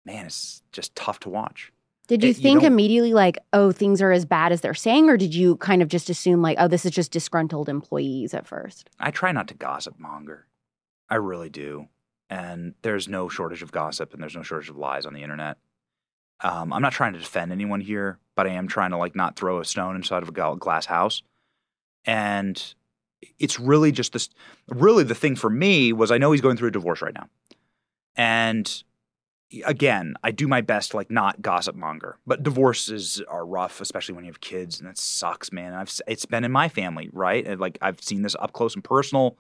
[0.04, 1.72] Man, it's just tough to watch.
[2.08, 5.08] Did you It- think don't- immediately like, oh, things are as bad as they're saying,
[5.08, 8.46] or did you kind of just assume like, oh, this is just disgruntled employees at
[8.46, 8.90] first?
[8.98, 10.46] I try not to gossip monger.
[11.08, 11.88] I really do.
[12.33, 15.59] And there's no shortage of gossip and there's no shortage of lies on the internet.
[16.41, 19.37] Um, I'm not trying to defend anyone here, but I am trying to like not
[19.37, 21.22] throw a stone inside of a glass house.
[22.07, 22.74] And
[23.39, 24.30] it's really just this.
[24.66, 27.28] Really, the thing for me was I know he's going through a divorce right now,
[28.16, 28.83] and
[29.66, 34.24] again, I do my best like not gossip monger, but divorces are rough, especially when
[34.24, 35.74] you have kids, and that sucks, man.
[35.74, 37.47] I've it's been in my family, right?
[37.47, 39.37] And like I've seen this up close and personal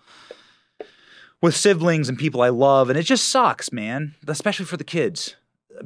[1.42, 4.14] with siblings and people I love, and it just sucks, man.
[4.26, 5.36] Especially for the kids,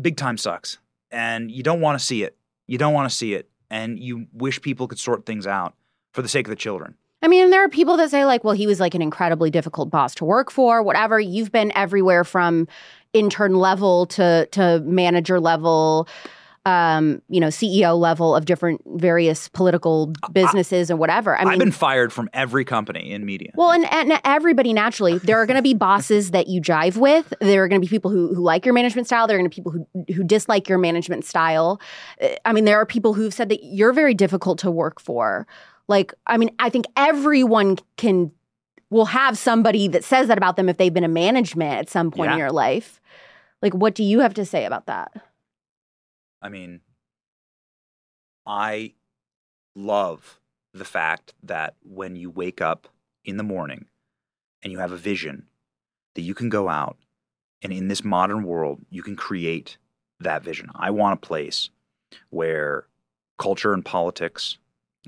[0.01, 0.79] big time sucks,
[1.11, 2.37] and you don't want to see it.
[2.69, 5.75] You don't want to see it, and you wish people could sort things out
[6.13, 6.95] for the sake of the children.
[7.23, 9.91] I mean, there are people that say like, well, he was like an incredibly difficult
[9.91, 11.19] boss to work for, whatever.
[11.19, 12.69] You've been everywhere from
[13.13, 16.07] intern level to to manager level,
[16.67, 21.37] um, you know, CEO level of different various political businesses and whatever.
[21.37, 23.53] I mean, I've been fired from every company in media.
[23.55, 27.33] Well, and, and everybody naturally, there are going to be bosses that you jive with.
[27.41, 29.29] There are going to be people who, who like your management style.
[29.29, 31.81] There are going to be people who, who dislike your management style.
[32.21, 35.47] Uh, I mean, there are people who've said that you're very difficult to work for.
[35.87, 38.33] Like, I mean, I think everyone can
[38.91, 42.11] will have somebody that says that about them if they've been a management at some
[42.11, 43.01] point in your life.
[43.62, 45.12] Like, what do you have to say about that?
[46.47, 46.80] I mean,
[48.47, 48.92] I
[49.74, 50.38] love
[50.72, 52.86] the fact that when you wake up
[53.24, 53.86] in the morning
[54.62, 55.49] and you have a vision
[56.14, 56.99] that you can go out
[57.62, 59.76] and in this modern world, you can create
[60.20, 60.70] that vision.
[60.76, 61.70] I want a place
[62.30, 62.86] where
[63.40, 64.57] culture and politics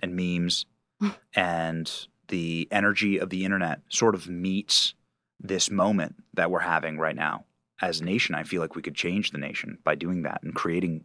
[0.02, 0.66] and memes
[1.36, 4.94] and the energy of the internet sort of meets
[5.38, 7.44] this moment that we're having right now.
[7.80, 10.52] As a nation, I feel like we could change the nation by doing that and
[10.52, 11.04] creating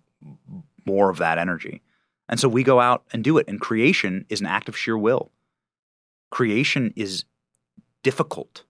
[0.86, 1.82] more of that energy.
[2.30, 3.48] And so we go out and do it.
[3.48, 5.32] And creation is an act of sheer will.
[6.32, 7.26] creation is
[8.02, 8.64] difficult.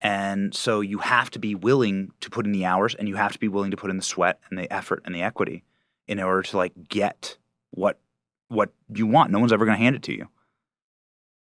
[0.00, 3.32] And so you have to be willing to put in the hours and you have
[3.32, 5.64] to be willing to put in the sweat and the effort and the equity
[6.06, 7.36] in order to like get
[7.70, 7.98] what
[8.48, 9.30] what you want.
[9.30, 10.28] No one's ever going to hand it to you.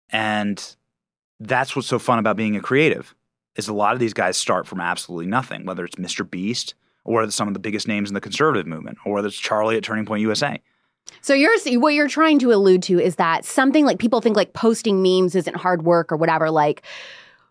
[0.09, 0.75] And
[1.39, 3.15] that's what's so fun about being a creative
[3.55, 6.29] is a lot of these guys start from absolutely nothing, whether it's Mr.
[6.29, 6.75] Beast
[7.05, 9.77] or it's some of the biggest names in the conservative movement or whether it's Charlie
[9.77, 10.61] at Turning Point USA.
[11.21, 14.53] So you're what you're trying to allude to is that something like people think like
[14.53, 16.51] posting memes isn't hard work or whatever.
[16.51, 16.83] Like,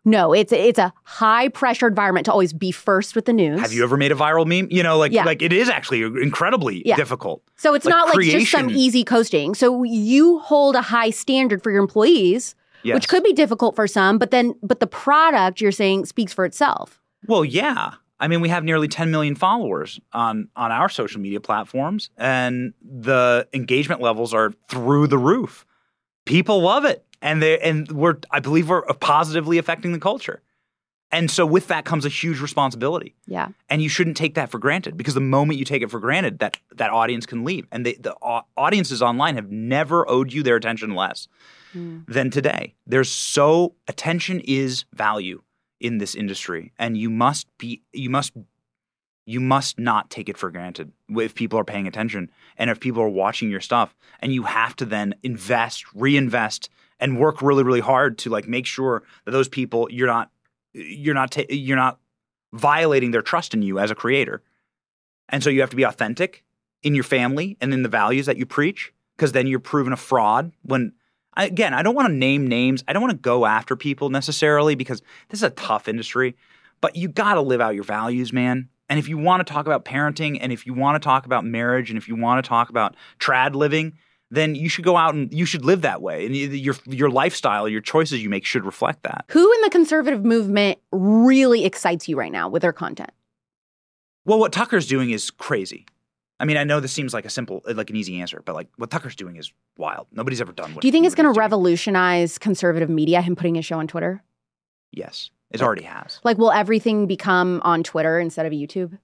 [0.05, 3.61] no, it's it's a high pressure environment to always be first with the news.
[3.61, 4.69] Have you ever made a viral meme?
[4.71, 5.25] You know, like Yeah.
[5.25, 6.95] like it is actually incredibly Yeah.
[6.97, 7.43] difficult.
[7.57, 9.55] So it's like not like just some easy coasting.
[9.57, 12.95] So you hold a high standard for your employees, Yes.
[12.95, 16.45] which could be difficult for some, but then but the product you're saying speaks for
[16.45, 17.01] itself.
[17.27, 17.95] Well, yeah.
[18.21, 22.75] I mean, we have nearly 10 million followers on on our social media platforms, and
[22.83, 25.65] the engagement levels are through the roof.
[26.27, 30.43] People love it, and they and we're I believe we're positively affecting the culture.
[31.11, 33.15] And so with that comes a huge responsibility.
[33.27, 33.49] Yeah.
[33.71, 36.39] and you shouldn't take that for granted because the moment you take it for granted
[36.41, 40.43] that that audience can leave and they, the au- audiences online have never owed you
[40.43, 41.29] their attention less
[41.75, 42.05] mm.
[42.07, 45.43] than today there's so attention is value
[45.81, 48.33] in this industry and you must be you must
[49.27, 53.03] you must not take it for granted if people are paying attention and if people
[53.03, 56.69] are watching your stuff and you have to then invest reinvest
[56.99, 60.31] and work really really hard to like make sure that those people you're not
[60.73, 61.99] you're not ta- you're not
[62.53, 64.43] violating their trust in you as a creator.
[65.29, 66.45] And so you have to be authentic
[66.83, 69.97] in your family and in the values that you preach because then you're proven a
[69.97, 70.93] fraud when
[71.45, 72.85] again, I don't want to name names.
[72.89, 76.37] I don't want to go after people necessarily because this is a tough industry,
[76.81, 78.69] but you got to live out your values, man.
[78.89, 81.45] And if you want to talk about parenting and if you want to talk about
[81.45, 83.95] marriage and if you want to talk about trad living,
[84.31, 86.27] then you should go out and you should live that way.
[86.27, 89.25] And your your lifestyle, your choices you make should reflect that.
[89.31, 93.11] Who in the conservative movement really excites you right now with their content?
[94.25, 95.87] Well, what Tucker's doing is crazy.
[96.41, 98.55] I mean, I know this seems like a simple, uh, like an easy answer, but
[98.55, 100.07] like what Tucker's doing is wild.
[100.13, 100.83] Nobody's ever done what.
[100.83, 104.23] Do you think it's going to revolutionize conservative media, him putting his show on Twitter?
[104.93, 106.21] Yes, it already has.
[106.25, 108.99] Like, will everything become on Twitter instead of YouTube?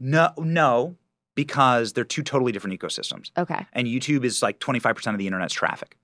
[0.00, 0.96] No, no,
[1.34, 3.30] because they're two totally different ecosystems.
[3.36, 3.66] Okay.
[3.72, 5.96] And YouTube is like twenty five percent of the internet's traffic.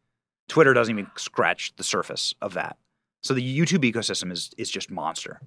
[0.48, 2.76] Twitter doesn't even scratch the surface of that.
[3.22, 5.40] So the YouTube ecosystem is is just monster,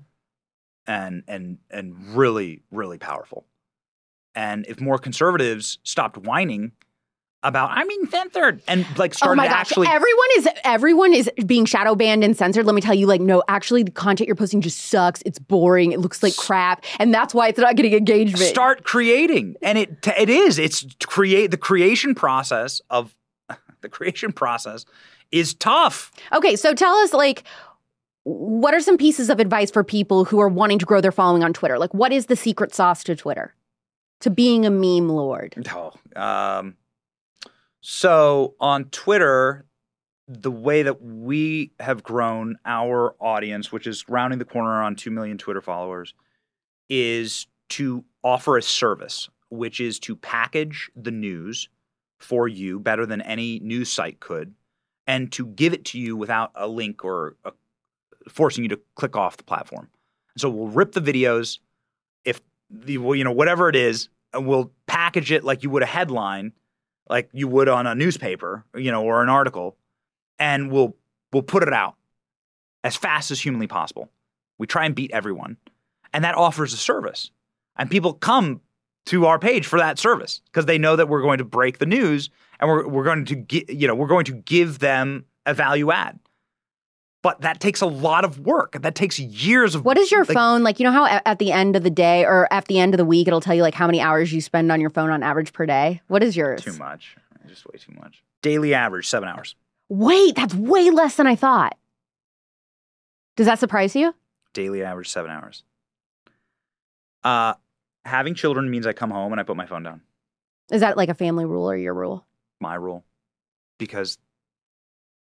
[0.86, 3.46] and and and really really powerful.
[4.36, 6.72] And if more conservatives stopped whining
[7.42, 9.56] about I'm being censored and like Oh started my gosh!
[9.56, 12.66] actually everyone is everyone is being shadow banned and censored.
[12.66, 15.22] Let me tell you, like, no, actually, the content you're posting just sucks.
[15.26, 15.94] It's boring.
[15.94, 18.44] It looks like crap, and that's why it's not getting engagement.
[18.44, 23.16] start creating and it it is it's create the creation process of
[23.82, 24.84] the creation process
[25.32, 27.44] is tough Okay, so tell us, like,
[28.24, 31.44] what are some pieces of advice for people who are wanting to grow their following
[31.44, 31.80] on Twitter?
[31.80, 33.54] Like, what is the secret sauce to Twitter?
[34.22, 35.56] To being a meme lord.
[35.74, 36.76] oh, um
[37.82, 39.66] so on twitter
[40.28, 45.10] the way that we have grown our audience which is rounding the corner on 2
[45.10, 46.14] million twitter followers
[46.90, 51.70] is to offer a service which is to package the news
[52.20, 54.54] for you better than any news site could
[55.08, 57.52] and to give it to you without a link or a,
[58.28, 59.90] forcing you to click off the platform.
[60.38, 61.60] So we'll rip the videos
[62.26, 65.88] if the you know whatever it is, and we'll package it like you would a
[65.88, 66.54] headline,
[67.10, 69.78] like you would on a newspaper, you know, or an article,
[70.38, 70.96] and we'll
[71.34, 71.96] we'll put it out
[72.84, 74.10] as fast as humanly possible.
[74.58, 75.58] We try and beat everyone,
[76.14, 77.32] and that offers a service,
[77.78, 78.62] and people come
[79.06, 81.86] to our page for that service because they know that we're going to break the
[81.86, 85.54] news and we're we're going to gi- you know we're going to give them a
[85.54, 86.20] value add.
[87.30, 88.72] But that takes a lot of work.
[88.82, 90.80] That takes years of What is your like, phone like?
[90.80, 92.98] You know how a- at the end of the day or at the end of
[92.98, 95.22] the week, it'll tell you like how many hours you spend on your phone on
[95.22, 96.02] average per day?
[96.08, 96.64] What is yours?
[96.64, 97.16] Too much.
[97.48, 98.24] Just way too much.
[98.42, 99.54] Daily average seven hours.
[99.90, 101.78] Wait, that's way less than I thought.
[103.36, 104.16] Does that surprise you?
[104.54, 105.64] Daily average seven hours.
[107.24, 107.54] Uh,
[108.06, 110.02] having children means I come home and I put my phone down.
[110.72, 112.26] Is that like a family rule or your rule?
[112.60, 113.06] My rule,
[113.78, 114.18] because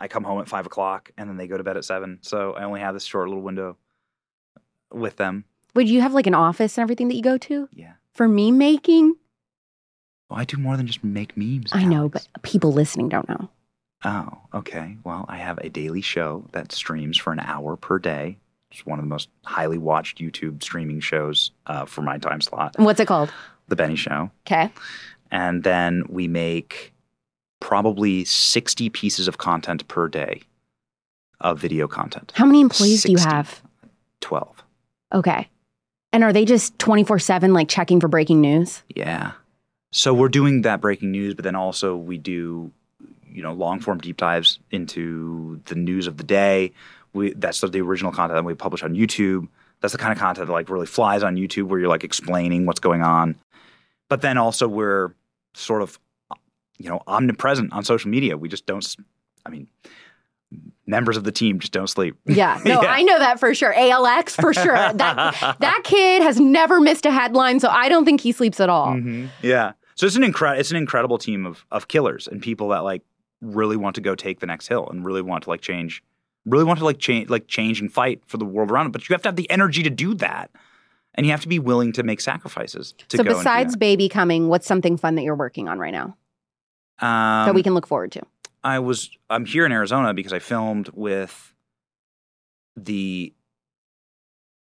[0.02, 2.18] I come home at five o'clock and then they go to bed at seven.
[2.22, 3.78] So I only have this short little window
[4.92, 5.46] with them.
[5.76, 7.94] Would you have like an office and everything that you go to Yeah.
[8.14, 9.16] for meme making?
[10.30, 11.72] Well, I do more than just make memes.
[11.74, 13.50] I know, but people listening don't know.
[14.04, 14.98] Oh, okay.
[15.04, 18.38] Well, I have a daily show that streams for an hour per day.
[18.72, 22.74] It's one of the most highly watched YouTube streaming shows uh, for my time slot,
[22.78, 23.32] what's it called?
[23.68, 24.32] The Benny Show.
[24.48, 24.72] Okay.
[25.30, 26.94] And then we make
[27.62, 30.42] probably 60 pieces of content per day
[31.40, 32.34] of video content.
[32.36, 33.62] How many employees do you have?
[34.20, 34.64] 12.
[35.14, 35.50] Okay.
[36.12, 38.84] And are they just 24 7 like checking for breaking news?
[38.94, 39.32] Yeah.
[39.92, 42.72] So we're doing that breaking news, but then also we do,
[43.32, 46.72] you know, long form deep dives into the news of the day.
[47.14, 49.48] We that's the, the original content that we publish on YouTube.
[49.82, 52.66] That's the kind of content that like really flies on YouTube, where you're like explaining
[52.66, 53.36] what's going on.
[54.10, 55.14] But then also we're
[55.54, 56.00] sort of,
[56.78, 58.38] you know, omnipresent on social media.
[58.38, 58.86] We just don't.
[59.46, 59.68] I mean,
[60.86, 62.16] members of the team just don't sleep.
[62.26, 62.60] Yeah.
[62.66, 62.90] No, Yeah.
[62.92, 63.74] I know that for sure.
[63.74, 64.76] ALX for sure.
[64.96, 68.70] That that kid has never missed a headline, so I don't think he sleeps at
[68.70, 68.88] all.
[68.94, 69.30] Mhm.
[69.42, 69.74] Yeah.
[69.96, 73.04] So it's an incredible it's an incredible team of of killers and people that like
[73.42, 76.04] really want to go take the next hill and really want to like change
[76.46, 78.92] really want to like change like change and fight for the world around them.
[78.92, 80.52] But you have to have the energy to do that.
[81.14, 83.76] And you have to be willing to make sacrifices to So go and do besides
[83.76, 86.16] baby coming, what's something fun that you're working on right now
[87.02, 88.22] um, that we can look forward to?
[88.64, 91.54] I was I'm here in Arizona because I filmed with
[92.76, 93.34] the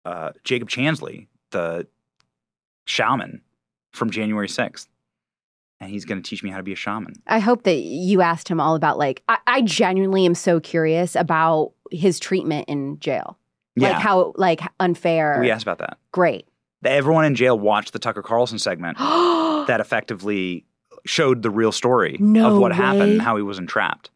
[0.05, 1.87] uh, Jacob Chansley, the
[2.85, 3.41] shaman
[3.91, 4.87] from January 6th.
[5.79, 7.13] And he's going to teach me how to be a shaman.
[7.27, 11.15] I hope that you asked him all about like I, I genuinely am so curious
[11.15, 13.37] about his treatment in jail.
[13.75, 13.89] Yeah.
[13.89, 15.39] Like how like unfair.
[15.41, 15.97] we asked about that.
[16.11, 16.47] Great.
[16.85, 20.65] Everyone in jail watched the Tucker Carlson segment that effectively
[21.05, 23.11] showed the real story No of what happened, way.
[23.13, 24.09] and how he was entrapped.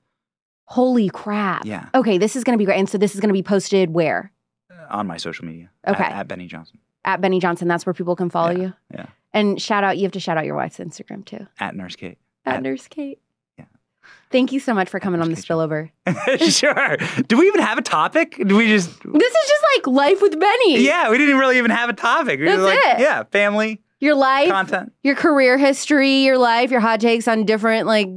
[0.66, 1.66] Holy crap.
[1.66, 2.78] Yeah, Okay, this is going to be great.
[2.78, 4.32] And so this is going to be posted where?
[4.90, 5.70] on my social media.
[5.88, 6.04] Okay.
[6.04, 7.68] at, at Benny Johnson, At Benny Johnson.
[7.68, 8.74] That's where people can follow Yeah, you.
[8.94, 9.06] yeah.
[9.34, 11.46] And shout out, you have to shout out your wife's Instagram too.
[11.60, 12.18] at Nurse Kate.
[12.46, 13.20] At At- Nurse Kate.
[13.58, 13.66] Yeah.
[14.32, 15.90] Thank you so much for coming on the spillover.
[16.52, 16.98] sure.
[17.24, 18.42] Do we even have a topic?
[18.48, 18.90] Do we just?
[18.90, 20.80] This is just like life with Benny.
[20.86, 22.40] Yeah, we didn't really even have a topic.
[22.40, 23.02] We were That's like, it.
[23.02, 24.94] Yeah, family Your life, content.
[25.04, 28.08] your career history, your life, your hot takes on different like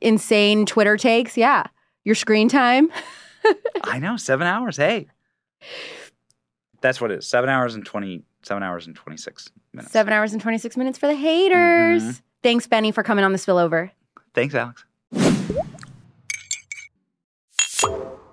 [0.00, 1.36] insane Twitter takes.
[1.36, 1.64] Yeah.
[2.04, 2.90] Your screen time.
[3.84, 4.76] I know, seven hours.
[4.76, 5.08] Hey,
[6.80, 7.26] that's what it is.
[7.26, 8.22] Seven hours and twenty.
[8.42, 9.92] Seven hours and twenty six minutes.
[9.92, 12.02] Seven hours and 26 minutes for the haters.
[12.02, 12.22] Mhm.
[12.42, 13.90] Thanks, Benny, for coming on the spillover.
[14.34, 14.84] Thanks, Alex.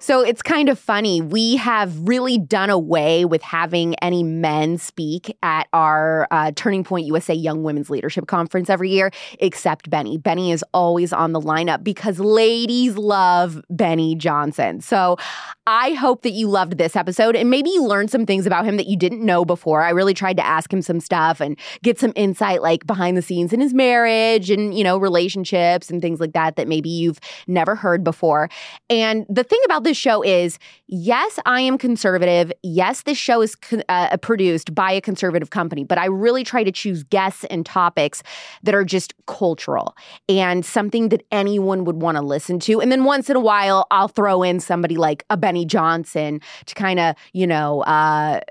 [0.05, 1.19] So it's kind of funny.
[1.19, 7.07] We have really done away with having any men speak at our uh, Turning Point
[7.07, 10.19] USA Young Women's Leadership Conference every year, except Benny.
[10.19, 14.79] Benny is always on the lineup because ladies love Benny Johnson.
[14.79, 15.17] So
[15.65, 18.77] I hope that you loved this episode and maybe you learned some things about him
[18.77, 19.81] that you didn't know before.
[19.81, 23.23] I really tried to ask him some stuff and get some insight, like behind the
[23.23, 27.19] scenes in his marriage and, you know, relationships and things like that, that maybe you've
[27.47, 28.49] never heard before.
[28.87, 32.51] And the thing about this show is, yes, I am conservative.
[32.63, 36.63] Yes, this show is con- uh, produced by a conservative company, but I really try
[36.63, 38.23] to choose guests and topics
[38.63, 39.95] that are just cultural
[40.29, 42.81] and something that anyone would want to listen to.
[42.81, 46.75] And then once in a while, I'll throw in somebody like a Benny Johnson to
[46.75, 48.41] kind of, you know, uh,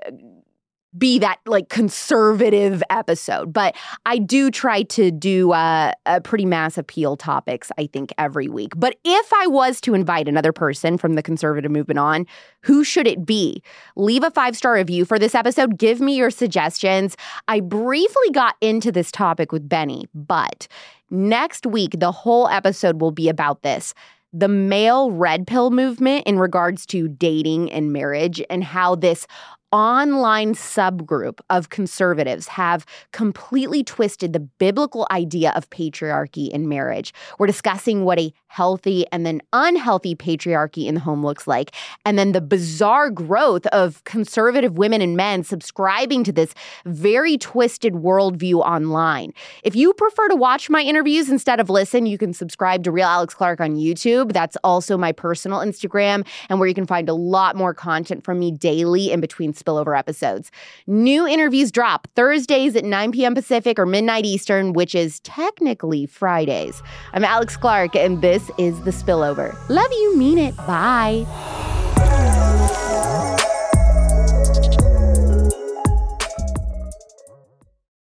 [0.97, 3.51] be that like conservative episode.
[3.51, 3.75] But
[4.05, 8.73] I do try to do uh, a pretty mass appeal topics, I think, every week.
[8.75, 12.25] But if I was to invite another person from the conservative movement on,
[12.61, 13.61] who should it be?
[13.95, 15.77] Leave a five star review for this episode.
[15.77, 17.17] Give me your suggestions.
[17.47, 20.67] I briefly got into this topic with Benny, but
[21.09, 23.93] next week, the whole episode will be about this
[24.35, 29.25] the male red pill movement in regards to dating and marriage and how this
[29.71, 37.13] online subgroup of conservatives have completely twisted the biblical idea of patriarchy in marriage.
[37.39, 42.17] We're discussing what a healthy and then unhealthy patriarchy in the home looks like, and
[42.17, 46.53] then the bizarre growth of conservative women and men subscribing to this
[46.85, 49.33] very twisted worldview online.
[49.63, 53.07] If you prefer to watch my interviews instead of listen, you can subscribe to Real
[53.07, 54.31] Alex Clark on YouTube.
[54.31, 58.39] That's also my personal Instagram, and where you can find a lot more content from
[58.39, 60.51] me daily in between spillover episodes.
[60.87, 63.35] New interviews drop Thursdays at 9 p.m.
[63.35, 66.81] Pacific or midnight Eastern, which is technically Fridays.
[67.13, 69.57] I'm Alex Clark, and this is The Spillover.
[69.69, 70.55] Love you, mean it.
[70.57, 71.25] Bye.